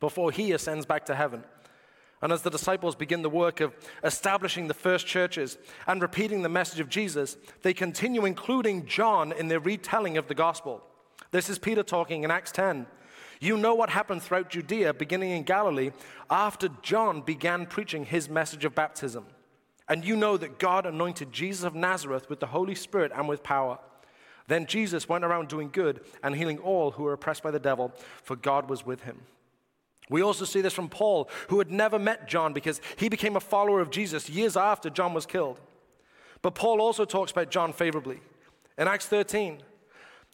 [0.00, 1.44] before he ascends back to heaven.
[2.22, 5.58] And as the disciples begin the work of establishing the first churches
[5.88, 10.34] and repeating the message of Jesus, they continue including John in their retelling of the
[10.34, 10.82] gospel.
[11.32, 12.86] This is Peter talking in Acts 10.
[13.40, 15.90] You know what happened throughout Judea, beginning in Galilee,
[16.30, 19.26] after John began preaching his message of baptism.
[19.88, 23.42] And you know that God anointed Jesus of Nazareth with the Holy Spirit and with
[23.42, 23.80] power.
[24.46, 27.92] Then Jesus went around doing good and healing all who were oppressed by the devil,
[28.22, 29.22] for God was with him.
[30.08, 33.40] We also see this from Paul, who had never met John because he became a
[33.40, 35.60] follower of Jesus years after John was killed.
[36.42, 38.20] But Paul also talks about John favorably.
[38.76, 39.62] In Acts 13,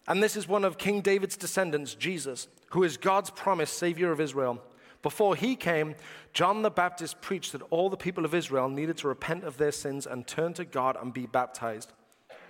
[0.07, 4.19] and this is one of King David's descendants, Jesus, who is God's promised Savior of
[4.19, 4.61] Israel.
[5.01, 5.95] Before he came,
[6.33, 9.71] John the Baptist preached that all the people of Israel needed to repent of their
[9.71, 11.93] sins and turn to God and be baptized.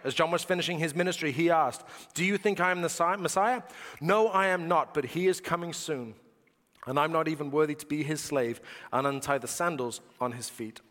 [0.04, 3.62] As John was finishing his ministry, he asked, Do you think I am the Messiah?
[4.00, 6.16] No, I am not, but he is coming soon
[6.90, 8.60] and I'm not even worthy to be his slave,
[8.92, 10.82] and untie the sandals on his feet.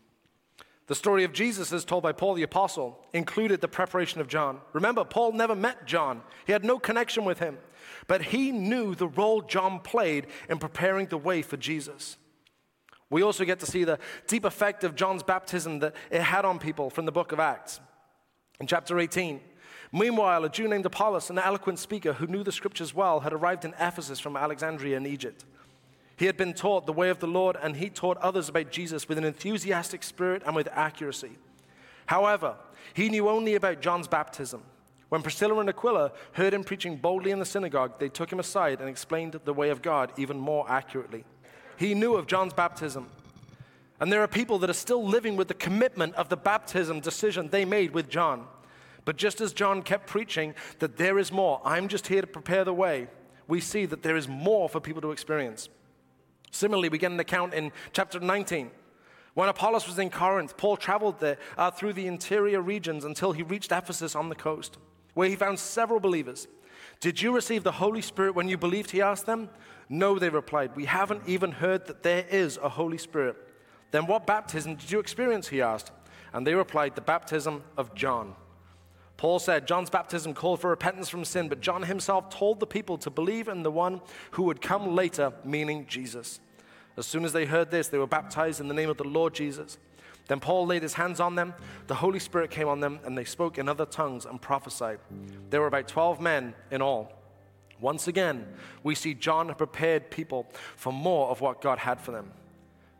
[0.87, 4.61] The story of Jesus, as told by Paul the Apostle, included the preparation of John.
[4.71, 7.57] Remember, Paul never met John, he had no connection with him,
[8.07, 12.17] but he knew the role John played in preparing the way for Jesus.
[13.09, 16.59] We also get to see the deep effect of John's baptism that it had on
[16.59, 17.81] people from the book of Acts.
[18.61, 19.41] In chapter 18,
[19.91, 23.65] meanwhile, a Jew named Apollos, an eloquent speaker who knew the scriptures well, had arrived
[23.65, 25.43] in Ephesus from Alexandria in Egypt.
[26.19, 29.07] He had been taught the way of the Lord, and he taught others about Jesus
[29.07, 31.37] with an enthusiastic spirit and with accuracy.
[32.07, 32.57] However,
[32.93, 34.63] he knew only about John's baptism.
[35.07, 38.81] When Priscilla and Aquila heard him preaching boldly in the synagogue, they took him aside
[38.81, 41.23] and explained the way of God even more accurately.
[41.77, 43.07] He knew of John's baptism.
[44.01, 47.47] And there are people that are still living with the commitment of the baptism decision
[47.47, 48.45] they made with John.
[49.05, 52.65] But just as John kept preaching that there is more, I'm just here to prepare
[52.65, 53.07] the way,
[53.47, 55.69] we see that there is more for people to experience.
[56.51, 58.71] Similarly, we get an account in chapter 19.
[59.33, 63.43] When Apollos was in Corinth, Paul traveled there uh, through the interior regions until he
[63.43, 64.77] reached Ephesus on the coast,
[65.13, 66.47] where he found several believers.
[66.99, 68.91] Did you receive the Holy Spirit when you believed?
[68.91, 69.49] He asked them.
[69.87, 70.75] No, they replied.
[70.75, 73.37] We haven't even heard that there is a Holy Spirit.
[73.91, 75.47] Then what baptism did you experience?
[75.47, 75.91] He asked.
[76.33, 78.35] And they replied, The baptism of John.
[79.19, 82.97] Paul said John's baptism called for repentance from sin, but John himself told the people
[82.99, 83.99] to believe in the one
[84.31, 86.39] who would come later, meaning Jesus.
[86.95, 89.33] As soon as they heard this, they were baptized in the name of the Lord
[89.33, 89.77] Jesus.
[90.29, 91.53] Then Paul laid his hands on them,
[91.87, 94.99] the Holy Spirit came on them, and they spoke in other tongues and prophesied.
[95.49, 97.11] There were about 12 men in all.
[97.81, 98.47] Once again,
[98.83, 102.31] we see John prepared people for more of what God had for them.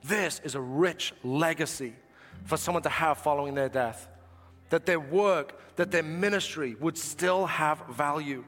[0.03, 1.93] This is a rich legacy
[2.43, 4.09] for someone to have following their death
[4.69, 8.43] that their work, that their ministry would still have value,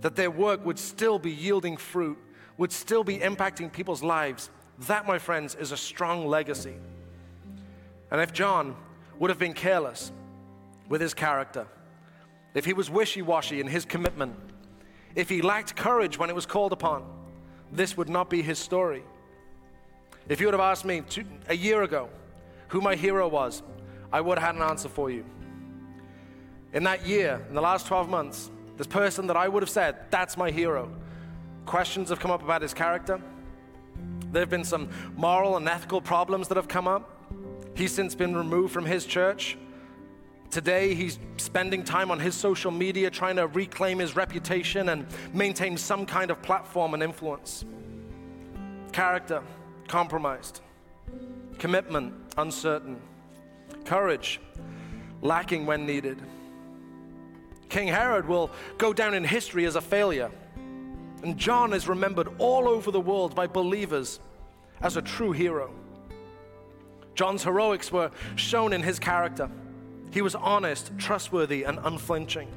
[0.00, 2.18] that their work would still be yielding fruit,
[2.56, 4.50] would still be impacting people's lives.
[4.86, 6.74] That, my friends, is a strong legacy.
[8.10, 8.76] And if John
[9.18, 10.10] would have been careless
[10.88, 11.66] with his character,
[12.54, 14.34] if he was wishy washy in his commitment,
[15.14, 17.04] if he lacked courage when it was called upon,
[17.72, 19.02] this would not be his story.
[20.28, 22.08] If you would have asked me two, a year ago
[22.68, 23.62] who my hero was,
[24.12, 25.24] I would have had an answer for you.
[26.72, 29.96] In that year, in the last 12 months, this person that I would have said,
[30.10, 30.90] that's my hero.
[31.66, 33.20] Questions have come up about his character.
[34.32, 37.16] There have been some moral and ethical problems that have come up.
[37.74, 39.58] He's since been removed from his church.
[40.50, 45.76] Today, he's spending time on his social media trying to reclaim his reputation and maintain
[45.76, 47.64] some kind of platform and influence.
[48.92, 49.42] Character,
[49.86, 50.60] compromised.
[51.58, 53.00] Commitment, uncertain.
[53.84, 54.40] Courage,
[55.22, 56.20] lacking when needed.
[57.68, 60.30] King Herod will go down in history as a failure.
[61.22, 64.20] And John is remembered all over the world by believers
[64.80, 65.72] as a true hero.
[67.14, 69.50] John's heroics were shown in his character.
[70.10, 72.48] He was honest, trustworthy, and unflinching.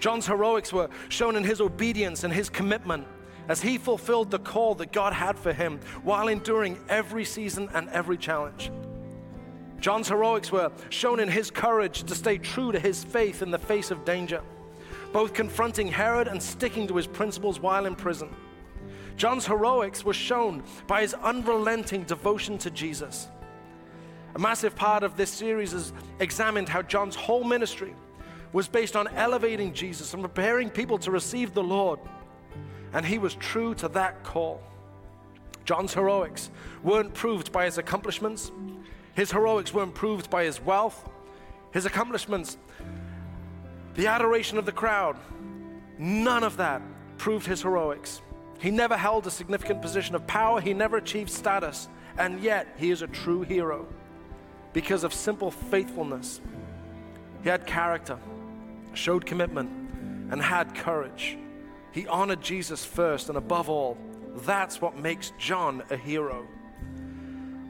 [0.00, 3.06] John's heroics were shown in his obedience and his commitment
[3.48, 7.88] as he fulfilled the call that God had for him while enduring every season and
[7.90, 8.70] every challenge.
[9.84, 13.58] John's heroics were shown in his courage to stay true to his faith in the
[13.58, 14.40] face of danger,
[15.12, 18.34] both confronting Herod and sticking to his principles while in prison.
[19.18, 23.28] John's heroics were shown by his unrelenting devotion to Jesus.
[24.36, 27.94] A massive part of this series has examined how John's whole ministry
[28.54, 32.00] was based on elevating Jesus and preparing people to receive the Lord.
[32.94, 34.62] And he was true to that call.
[35.66, 36.50] John's heroics
[36.82, 38.50] weren't proved by his accomplishments,
[39.14, 41.08] his heroics were improved by his wealth,
[41.72, 42.56] his accomplishments,
[43.94, 45.16] the adoration of the crowd.
[45.98, 46.82] None of that
[47.18, 48.20] proved his heroics.
[48.60, 52.90] He never held a significant position of power, he never achieved status, and yet he
[52.90, 53.86] is a true hero
[54.72, 56.40] because of simple faithfulness.
[57.42, 58.18] He had character,
[58.94, 59.70] showed commitment,
[60.30, 61.38] and had courage.
[61.92, 63.96] He honored Jesus first, and above all,
[64.38, 66.46] that's what makes John a hero.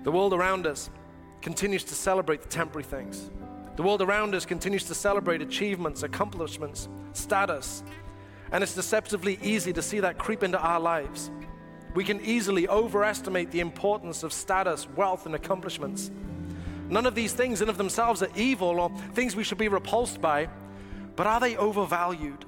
[0.03, 0.89] The world around us
[1.45, 3.31] continues to celebrate the temporary things.
[3.77, 7.85] The world around us continues to celebrate achievements, accomplishments, status.
[8.51, 11.31] And it's deceptively easy to see that creep into our lives.
[11.95, 16.11] We can easily overestimate the importance of status, wealth, and accomplishments.
[16.89, 20.23] None of these things in of themselves are evil or things we should be repulsed
[20.23, 20.49] by,
[21.15, 22.47] but are they overvalued?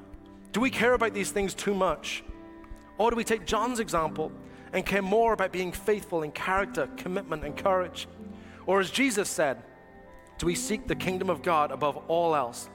[0.53, 2.25] Do we care about these things too much?
[2.97, 4.33] Or do we take John's example
[4.73, 8.09] and care more about being faithful in character, commitment, and courage?
[8.67, 9.63] Or as Jesus said,
[10.39, 12.69] do we seek the kingdom of God above all else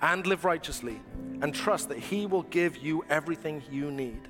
[0.00, 1.00] and live righteously
[1.40, 4.28] and trust that He will give you everything you need?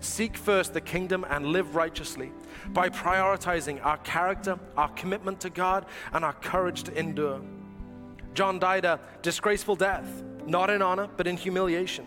[0.00, 2.32] Seek first the kingdom and live righteously
[2.68, 7.40] by prioritizing our character, our commitment to God, and our courage to endure.
[8.34, 12.06] John died a disgraceful death, not in honor, but in humiliation,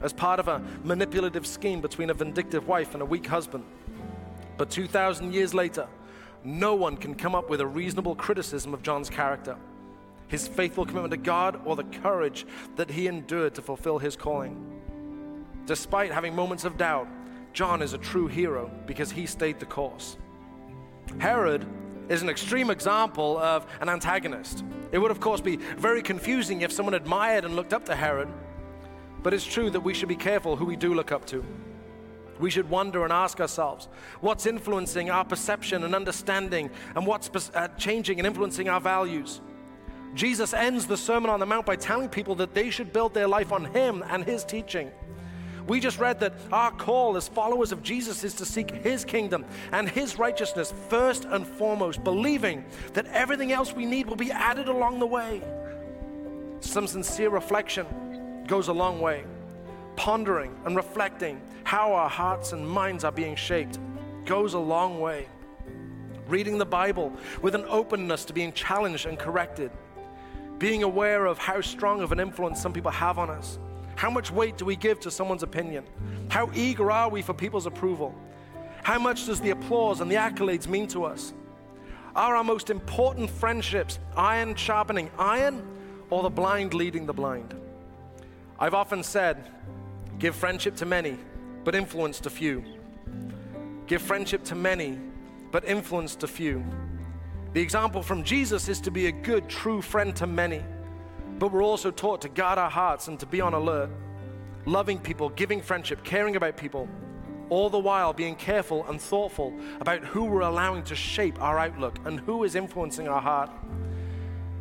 [0.00, 3.64] as part of a manipulative scheme between a vindictive wife and a weak husband.
[4.56, 5.88] But 2,000 years later,
[6.44, 9.56] no one can come up with a reasonable criticism of John's character,
[10.28, 14.56] his faithful commitment to God, or the courage that he endured to fulfill his calling.
[15.66, 17.08] Despite having moments of doubt,
[17.52, 20.16] John is a true hero because he stayed the course.
[21.18, 21.66] Herod
[22.08, 24.64] is an extreme example of an antagonist.
[24.90, 28.28] It would, of course, be very confusing if someone admired and looked up to Herod,
[29.22, 31.44] but it's true that we should be careful who we do look up to
[32.40, 33.88] we should wonder and ask ourselves
[34.20, 39.40] what's influencing our perception and understanding, and what's uh, changing and influencing our values.
[40.14, 43.28] Jesus ends the Sermon on the Mount by telling people that they should build their
[43.28, 44.90] life on Him and His teaching.
[45.66, 49.44] We just read that our call as followers of Jesus is to seek His kingdom
[49.70, 52.64] and His righteousness first and foremost, believing
[52.94, 55.40] that everything else we need will be added along the way.
[56.60, 57.86] Some sincere reflection
[58.46, 59.24] goes a long way
[59.96, 63.78] pondering and reflecting how our hearts and minds are being shaped
[64.24, 65.28] goes a long way.
[66.28, 69.70] Reading the Bible with an openness to being challenged and corrected,
[70.58, 73.58] being aware of how strong of an influence some people have on us.
[73.96, 75.84] How much weight do we give to someone's opinion?
[76.28, 78.14] How eager are we for people's approval?
[78.82, 81.32] How much does the applause and the accolades mean to us?
[82.14, 85.66] Are our most important friendships iron sharpening iron
[86.10, 87.54] or the blind leading the blind?
[88.58, 89.50] I've often said
[90.18, 91.18] Give friendship to many,
[91.64, 92.64] but influence to few.
[93.86, 94.98] Give friendship to many,
[95.50, 96.64] but influence to few.
[97.52, 100.62] The example from Jesus is to be a good, true friend to many,
[101.38, 103.90] but we're also taught to guard our hearts and to be on alert,
[104.64, 106.88] loving people, giving friendship, caring about people,
[107.50, 111.98] all the while being careful and thoughtful about who we're allowing to shape our outlook
[112.06, 113.50] and who is influencing our heart.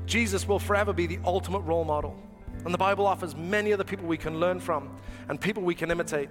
[0.06, 2.20] Jesus will forever be the ultimate role model.
[2.66, 4.97] And the Bible offers many other people we can learn from
[5.30, 6.30] and people we can imitate.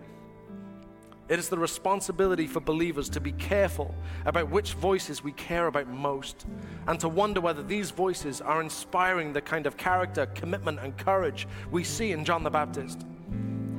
[1.30, 3.94] It is the responsibility for believers to be careful
[4.26, 6.44] about which voices we care about most
[6.88, 11.46] and to wonder whether these voices are inspiring the kind of character, commitment, and courage
[11.70, 13.06] we see in John the Baptist.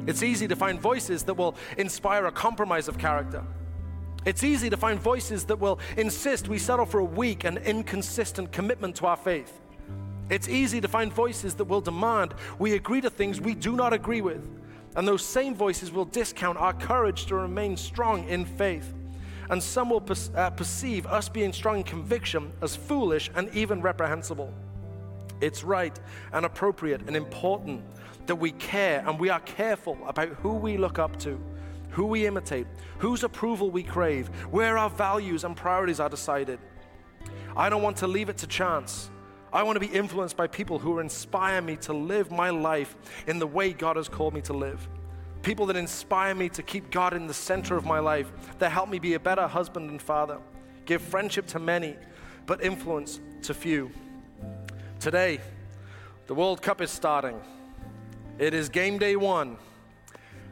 [0.07, 3.43] It's easy to find voices that will inspire a compromise of character.
[4.25, 8.53] It's easy to find voices that will insist we settle for a weak and inconsistent
[8.53, 9.59] commitment to our faith.
[10.29, 13.91] It's easy to find voices that will demand we agree to things we do not
[13.91, 14.60] agree with.
[14.95, 18.93] And those same voices will discount our courage to remain strong in faith.
[19.49, 23.81] And some will per- uh, perceive us being strong in conviction as foolish and even
[23.81, 24.53] reprehensible.
[25.39, 25.97] It's right
[26.33, 27.83] and appropriate and important
[28.27, 31.39] that we care and we are careful about who we look up to,
[31.89, 32.67] who we imitate,
[32.99, 36.59] whose approval we crave, where our values and priorities are decided.
[37.57, 39.09] I don't want to leave it to chance.
[39.53, 42.95] I want to be influenced by people who inspire me to live my life
[43.27, 44.87] in the way God has called me to live.
[45.41, 48.89] People that inspire me to keep God in the center of my life, that help
[48.89, 50.37] me be a better husband and father,
[50.85, 51.97] give friendship to many,
[52.45, 53.91] but influence to few.
[54.99, 55.41] Today,
[56.27, 57.41] the World Cup is starting.
[58.39, 59.57] It is game day one.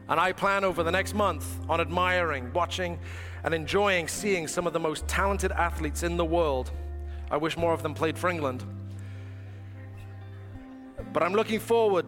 [0.08, 2.98] And I plan over the next month on admiring, watching,
[3.44, 6.70] and enjoying seeing some of the most talented athletes in the world.
[7.30, 8.64] I wish more of them played for England.
[11.12, 12.06] But I'm looking forward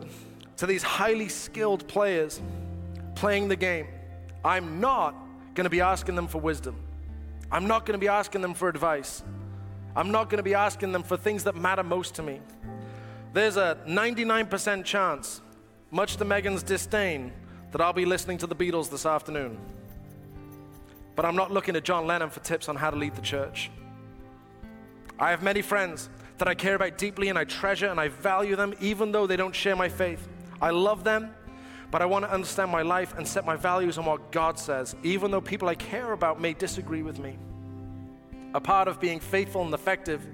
[0.56, 2.40] to these highly skilled players
[3.14, 3.86] playing the game.
[4.44, 5.14] I'm not
[5.54, 6.76] going to be asking them for wisdom.
[7.50, 9.22] I'm not going to be asking them for advice.
[9.94, 12.40] I'm not going to be asking them for things that matter most to me.
[13.32, 15.40] There's a 99% chance,
[15.90, 17.32] much to Megan's disdain,
[17.72, 19.58] that I'll be listening to the Beatles this afternoon.
[21.14, 23.70] But I'm not looking to John Lennon for tips on how to lead the church.
[25.18, 26.08] I have many friends
[26.42, 29.36] that I care about deeply and I treasure and I value them even though they
[29.36, 30.26] don't share my faith.
[30.60, 31.32] I love them,
[31.92, 34.96] but I want to understand my life and set my values on what God says,
[35.04, 37.38] even though people I care about may disagree with me.
[38.54, 40.26] A part of being faithful and effective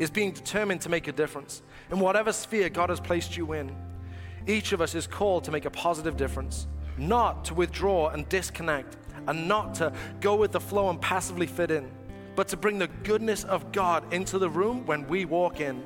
[0.00, 3.72] is being determined to make a difference in whatever sphere God has placed you in.
[4.48, 6.66] Each of us is called to make a positive difference,
[6.98, 8.96] not to withdraw and disconnect,
[9.28, 11.88] and not to go with the flow and passively fit in
[12.34, 15.82] but to bring the goodness of God into the room when we walk in.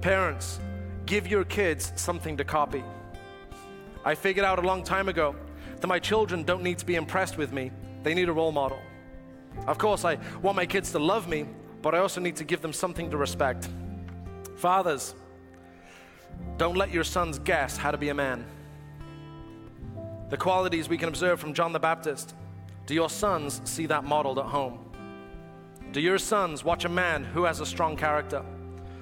[0.00, 0.60] Parents,
[1.06, 2.84] give your kids something to copy.
[4.04, 5.34] I figured out a long time ago
[5.80, 7.70] that my children don't need to be impressed with me,
[8.02, 8.78] they need a role model.
[9.66, 11.46] Of course, I want my kids to love me,
[11.82, 13.68] but I also need to give them something to respect.
[14.56, 15.14] Fathers,
[16.56, 18.44] don't let your sons guess how to be a man.
[20.30, 22.34] The qualities we can observe from John the Baptist,
[22.86, 24.87] do your sons see that modeled at home?
[25.92, 28.44] Do your sons watch a man who has a strong character,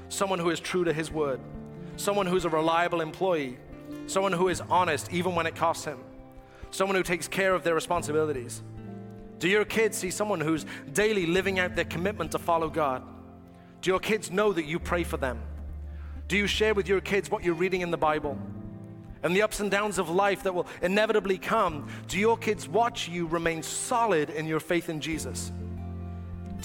[0.09, 1.41] someone who is true to his word,
[1.97, 3.59] someone who's a reliable employee,
[4.07, 5.99] someone who is honest even when it costs him,
[6.71, 8.63] someone who takes care of their responsibilities?
[9.41, 13.03] Do your kids see someone who's daily living out their commitment to follow God?
[13.83, 15.41] Do your kids know that you pray for them?
[16.29, 18.39] Do you share with your kids what you're reading in the Bible?
[19.23, 23.09] And the ups and downs of life that will inevitably come, do your kids watch
[23.09, 25.51] you remain solid in your faith in Jesus?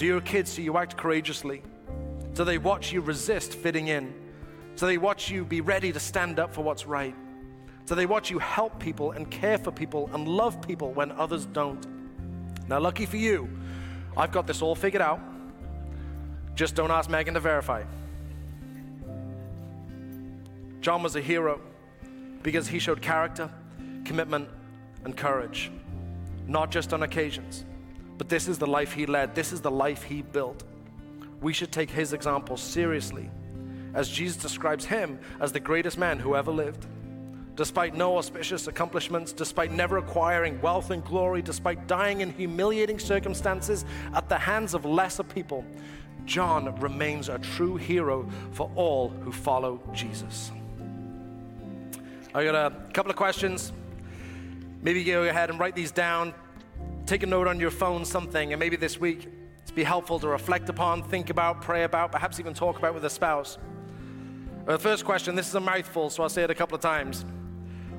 [0.02, 1.62] Do your kids see you act courageously?
[2.34, 4.12] Do they watch you resist fitting in?
[4.76, 7.16] Do they watch you be ready to stand up for what's right?
[7.86, 11.46] Do they watch you help people and care for people and love people when others
[11.46, 11.86] don't?
[12.68, 13.48] Now, lucky for you,
[14.18, 15.20] I've got this all figured out.
[16.56, 17.84] Just don't ask Megan to verify.
[20.80, 21.62] John was a hero
[22.42, 23.52] because he showed character,
[24.06, 24.50] commitment,
[25.06, 25.72] and courage,
[26.48, 27.66] not just on occasions.
[28.22, 30.64] But this is the life he led, this is the life he built.
[31.42, 33.32] We should take his example seriously,
[33.96, 36.86] as Jesus describes him as the greatest man who ever lived.
[37.56, 43.86] Despite no auspicious accomplishments, despite never acquiring wealth and glory, despite dying in humiliating circumstances
[44.14, 45.66] at the hands of lesser people,
[46.26, 50.52] John remains a true hero for all who follow Jesus.
[52.36, 53.74] I got a couple of questions.
[54.84, 56.36] Maybe go ahead and write these down
[57.12, 59.28] take a note on your phone, something, and maybe this week
[59.62, 63.04] it's be helpful to reflect upon, think about, pray about, perhaps even talk about with
[63.04, 63.58] a spouse.
[64.66, 66.82] Uh, the first question this is a mouthful, so I'll say it a couple of
[66.82, 67.26] times.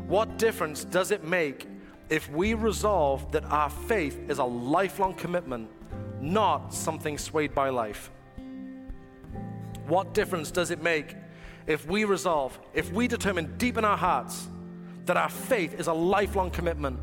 [0.06, 1.68] What difference does it make
[2.08, 5.68] if we resolve that our faith is a lifelong commitment,
[6.22, 8.10] not something swayed by life?
[9.88, 11.16] What difference does it make
[11.66, 14.48] if we resolve, if we determine deep in our hearts
[15.04, 16.98] that our faith is a lifelong commitment,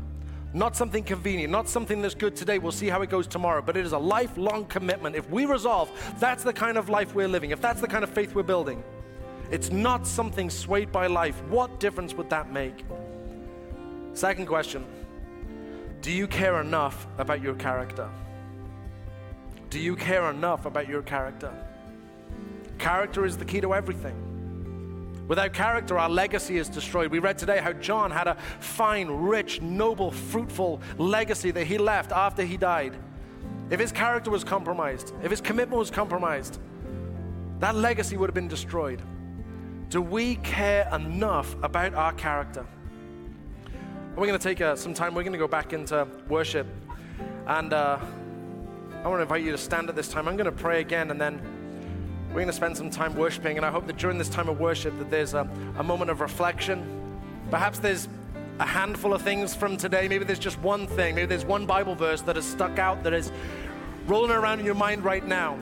[0.52, 2.58] not something convenient, not something that's good today.
[2.58, 5.14] We'll see how it goes tomorrow, but it is a lifelong commitment.
[5.14, 8.10] If we resolve that's the kind of life we're living, if that's the kind of
[8.10, 8.82] faith we're building,
[9.50, 12.84] it's not something swayed by life, what difference would that make?
[14.14, 14.84] Second question
[16.00, 18.08] Do you care enough about your character?
[19.70, 21.52] Do you care enough about your character?
[22.78, 24.29] Character is the key to everything.
[25.30, 27.12] Without character, our legacy is destroyed.
[27.12, 32.10] We read today how John had a fine, rich, noble, fruitful legacy that he left
[32.10, 32.96] after he died.
[33.70, 36.58] If his character was compromised, if his commitment was compromised,
[37.60, 39.02] that legacy would have been destroyed.
[39.88, 42.66] Do we care enough about our character?
[44.16, 45.14] We're going to take uh, some time.
[45.14, 46.66] We're going to go back into worship.
[47.46, 48.00] And uh,
[49.04, 50.26] I want to invite you to stand at this time.
[50.26, 51.40] I'm going to pray again, and then
[52.30, 53.56] we're going to spend some time worshiping.
[53.56, 56.20] And I hope that during this time of worship that there's a, a moment of
[56.20, 56.84] reflection.
[57.50, 58.08] Perhaps there's
[58.60, 60.06] a handful of things from today.
[60.06, 61.16] Maybe there's just one thing.
[61.16, 63.32] Maybe there's one Bible verse that has stuck out that is
[64.06, 65.58] rolling around in your mind right now.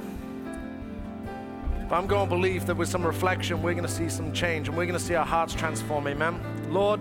[1.88, 4.68] But I'm going to believe that with some reflection, we're going to see some change
[4.68, 6.06] and we're going to see our hearts transform.
[6.06, 6.38] Amen.
[6.70, 7.00] Lord,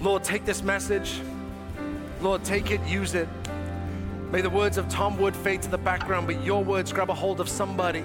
[0.00, 1.20] Lord, take this message.
[2.22, 3.28] Lord, take it, use it.
[4.30, 7.14] May the words of Tom Wood fade to the background, but your words grab a
[7.14, 8.04] hold of somebody.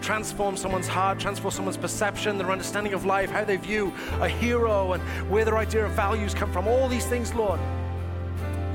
[0.00, 4.92] Transform someone's heart, transform someone's perception, their understanding of life, how they view a hero,
[4.92, 6.68] and where their idea of values come from.
[6.68, 7.58] All these things, Lord.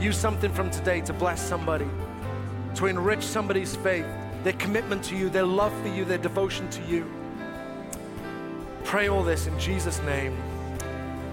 [0.02, 1.88] Use something from today to bless somebody,
[2.76, 4.06] to enrich somebody's faith,
[4.44, 7.10] their commitment to you, their love for you, their devotion to you.
[8.84, 10.38] Pray all this in Jesus' name.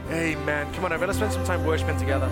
[0.09, 0.73] Amen.
[0.73, 2.31] Come on over, let's spend some time worshiping together.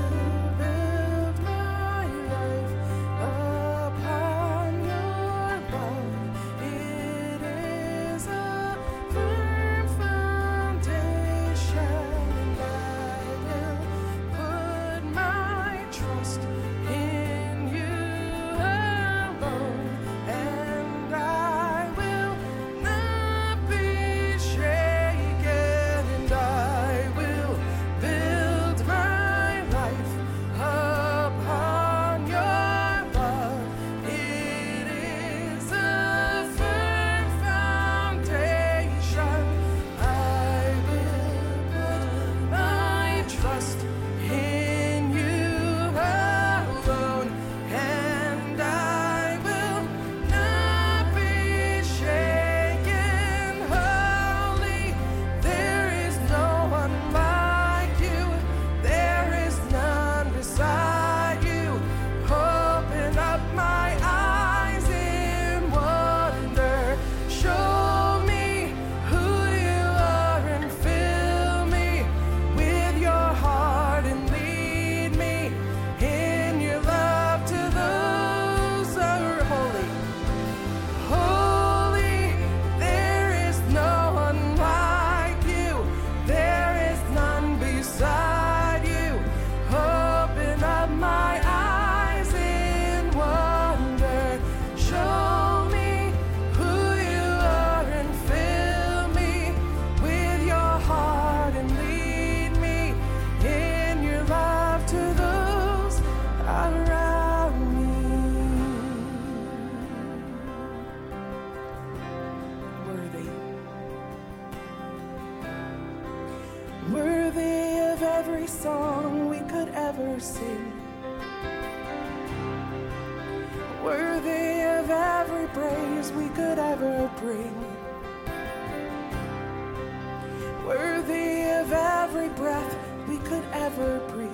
[131.71, 132.77] of every breath
[133.09, 134.31] we could ever breathe.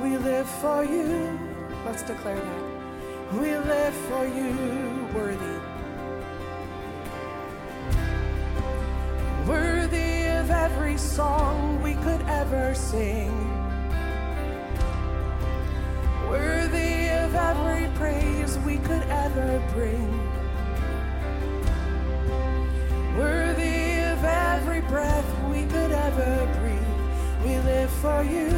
[0.00, 1.38] We live for you.
[1.84, 3.32] Let's declare that.
[3.32, 5.58] We live for you, worthy.
[9.48, 13.32] Worthy of every song we could ever sing.
[16.28, 20.10] Worthy of every praise we could ever bring.
[23.16, 25.37] Worthy of every breath
[25.68, 27.44] could ever breathe.
[27.44, 28.48] We live for you.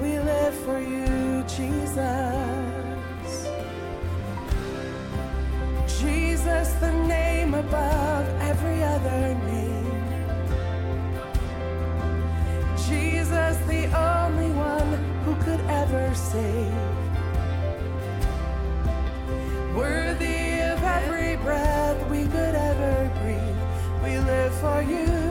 [0.00, 1.98] We live for you, Jesus.
[6.00, 10.02] Jesus, the name above every other name.
[12.88, 14.90] Jesus, the only one
[15.24, 16.74] who could ever save.
[19.76, 21.91] Worthy of every breath
[24.62, 25.21] for you.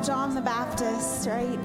[0.00, 1.58] About John the Baptist, right?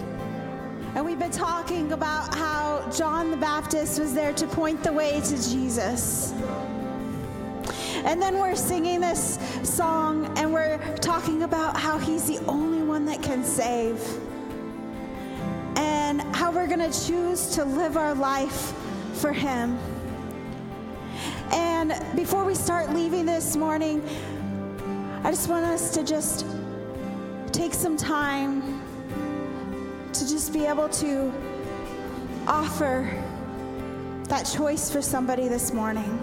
[0.95, 5.21] And we've been talking about how John the Baptist was there to point the way
[5.21, 6.33] to Jesus.
[8.03, 13.05] And then we're singing this song and we're talking about how he's the only one
[13.05, 14.01] that can save.
[15.77, 18.73] And how we're going to choose to live our life
[19.13, 19.77] for him.
[21.51, 24.03] And before we start leaving this morning,
[25.23, 26.45] I just want us to just
[27.55, 28.61] take some time
[30.11, 31.31] to just be able to
[32.47, 33.09] offer
[34.25, 36.19] that choice for somebody this morning.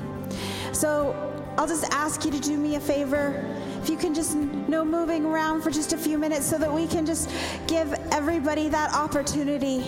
[0.75, 1.17] So
[1.57, 3.43] I'll just ask you to do me a favor.
[3.81, 6.87] If you can just no moving around for just a few minutes so that we
[6.87, 7.31] can just
[7.67, 9.87] give everybody that opportunity.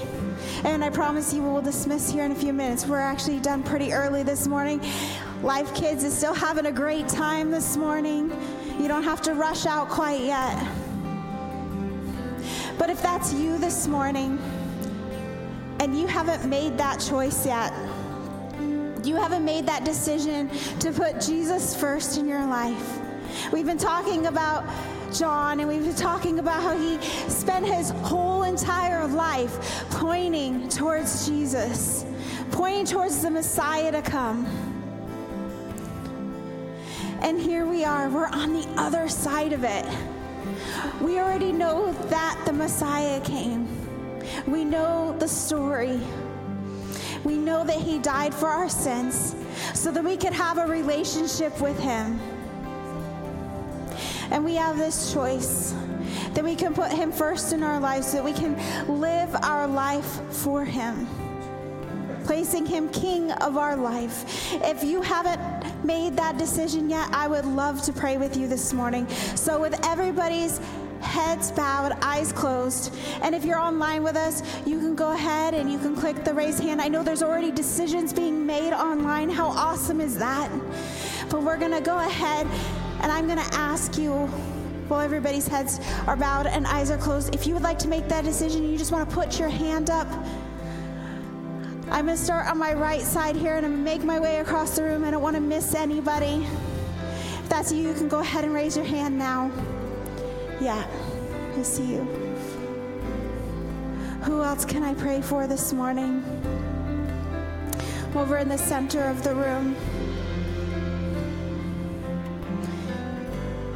[0.64, 2.86] And I promise you we'll dismiss here in a few minutes.
[2.86, 4.80] We're actually done pretty early this morning.
[5.42, 8.32] Life Kids is still having a great time this morning.
[8.78, 10.84] You don't have to rush out quite yet.
[12.79, 14.39] But if that's you this morning
[15.81, 17.72] and you haven't made that choice yet,
[19.05, 20.49] you haven't made that decision
[20.81, 23.01] to put Jesus first in your life.
[23.53, 24.64] We've been talking about
[25.12, 31.27] John and we've been talking about how he spent his whole entire life pointing towards
[31.27, 32.05] Jesus,
[32.51, 34.47] pointing towards the Messiah to come.
[37.20, 39.87] And here we are, we're on the other side of it.
[41.01, 43.68] We already know that the Messiah came.
[44.47, 46.01] We know the story.
[47.24, 49.34] We know that He died for our sins
[49.74, 52.20] so that we could have a relationship with Him.
[54.30, 55.74] And we have this choice
[56.34, 58.57] that we can put Him first in our lives so that we can
[59.01, 61.07] live our life for Him
[62.24, 64.51] placing Him King of our life.
[64.62, 65.54] If you haven't
[65.85, 69.09] made that decision yet, I would love to pray with you this morning.
[69.37, 70.61] So, with everybody's
[71.01, 72.95] heads bowed, eyes closed.
[73.22, 76.35] And if you're online with us, you can go ahead and you can click the
[76.35, 76.80] raise hand.
[76.80, 79.28] I know there's already decisions being made online.
[79.28, 80.51] How awesome is that?
[81.30, 82.47] But we're going to go ahead
[83.03, 84.28] and I'm going to ask you
[84.89, 88.07] while everybody's heads are bowed and eyes are closed, if you would like to make
[88.09, 90.09] that decision, you just want to put your hand up.
[91.95, 94.18] I'm going to start on my right side here and I'm going to make my
[94.18, 95.05] way across the room.
[95.05, 96.45] I don't want to miss anybody.
[97.38, 99.49] If that's you, you can go ahead and raise your hand now.
[100.61, 100.84] Yeah,
[101.57, 102.01] I see you.
[104.24, 106.24] Who else can I pray for this morning?
[108.16, 109.76] Over in the center of the room.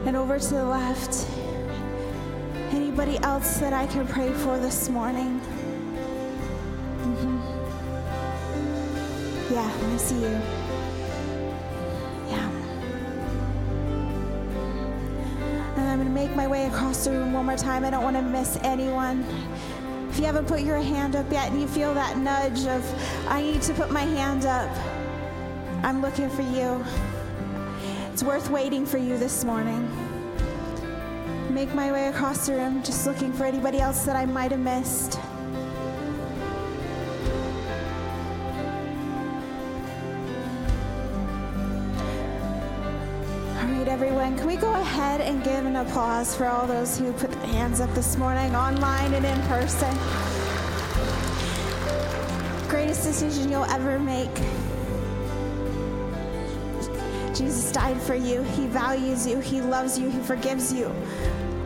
[0.06, 1.24] And over to the left.
[2.72, 5.40] Anybody else that I can pray for this morning?
[9.51, 10.40] Yeah, I see you.
[12.28, 12.51] Yeah.
[15.76, 17.82] And I'm going to make my way across the room one more time.
[17.84, 19.24] I don't want to miss anyone.
[20.11, 22.84] If you haven't put your hand up yet and you feel that nudge of,
[23.28, 24.70] I need to put my hand up,
[25.82, 26.84] I'm looking for you.
[28.12, 29.88] It's worth waiting for you this morning.
[31.51, 34.61] Make my way across the room, just looking for anybody else that I might have
[34.61, 35.18] missed.
[44.39, 47.80] Can we go ahead and give an applause for all those who put their hands
[47.80, 49.93] up this morning, online and in person?
[52.68, 54.32] Greatest decision you'll ever make.
[57.36, 58.43] Jesus died for you.
[58.43, 59.41] He values you.
[59.41, 60.09] He loves you.
[60.09, 60.95] He forgives you.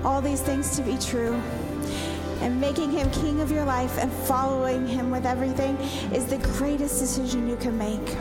[0.03, 1.35] All these things to be true
[2.41, 5.77] and making him king of your life and following him with everything
[6.11, 8.17] is the greatest decision you can make.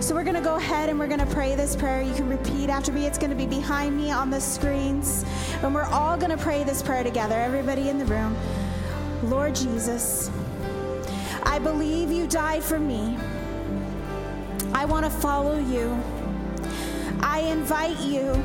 [0.00, 2.02] So we're going to go ahead and we're going to pray this prayer.
[2.02, 3.06] You can repeat after me.
[3.06, 5.24] It's going to be behind me on the screens.
[5.62, 8.36] And we're all going to pray this prayer together, everybody in the room.
[9.22, 10.30] Lord Jesus,
[11.42, 13.16] I believe you died for me.
[14.72, 15.98] I want to follow you.
[17.20, 18.42] I invite you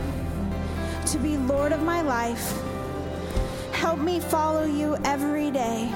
[1.08, 2.54] to be Lord of my life
[3.80, 5.90] Help me follow you every day.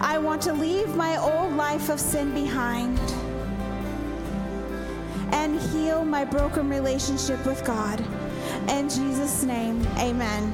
[0.00, 2.98] I want to leave my old life of sin behind
[5.32, 8.00] and heal my broken relationship with God.
[8.68, 10.52] In Jesus' name, amen.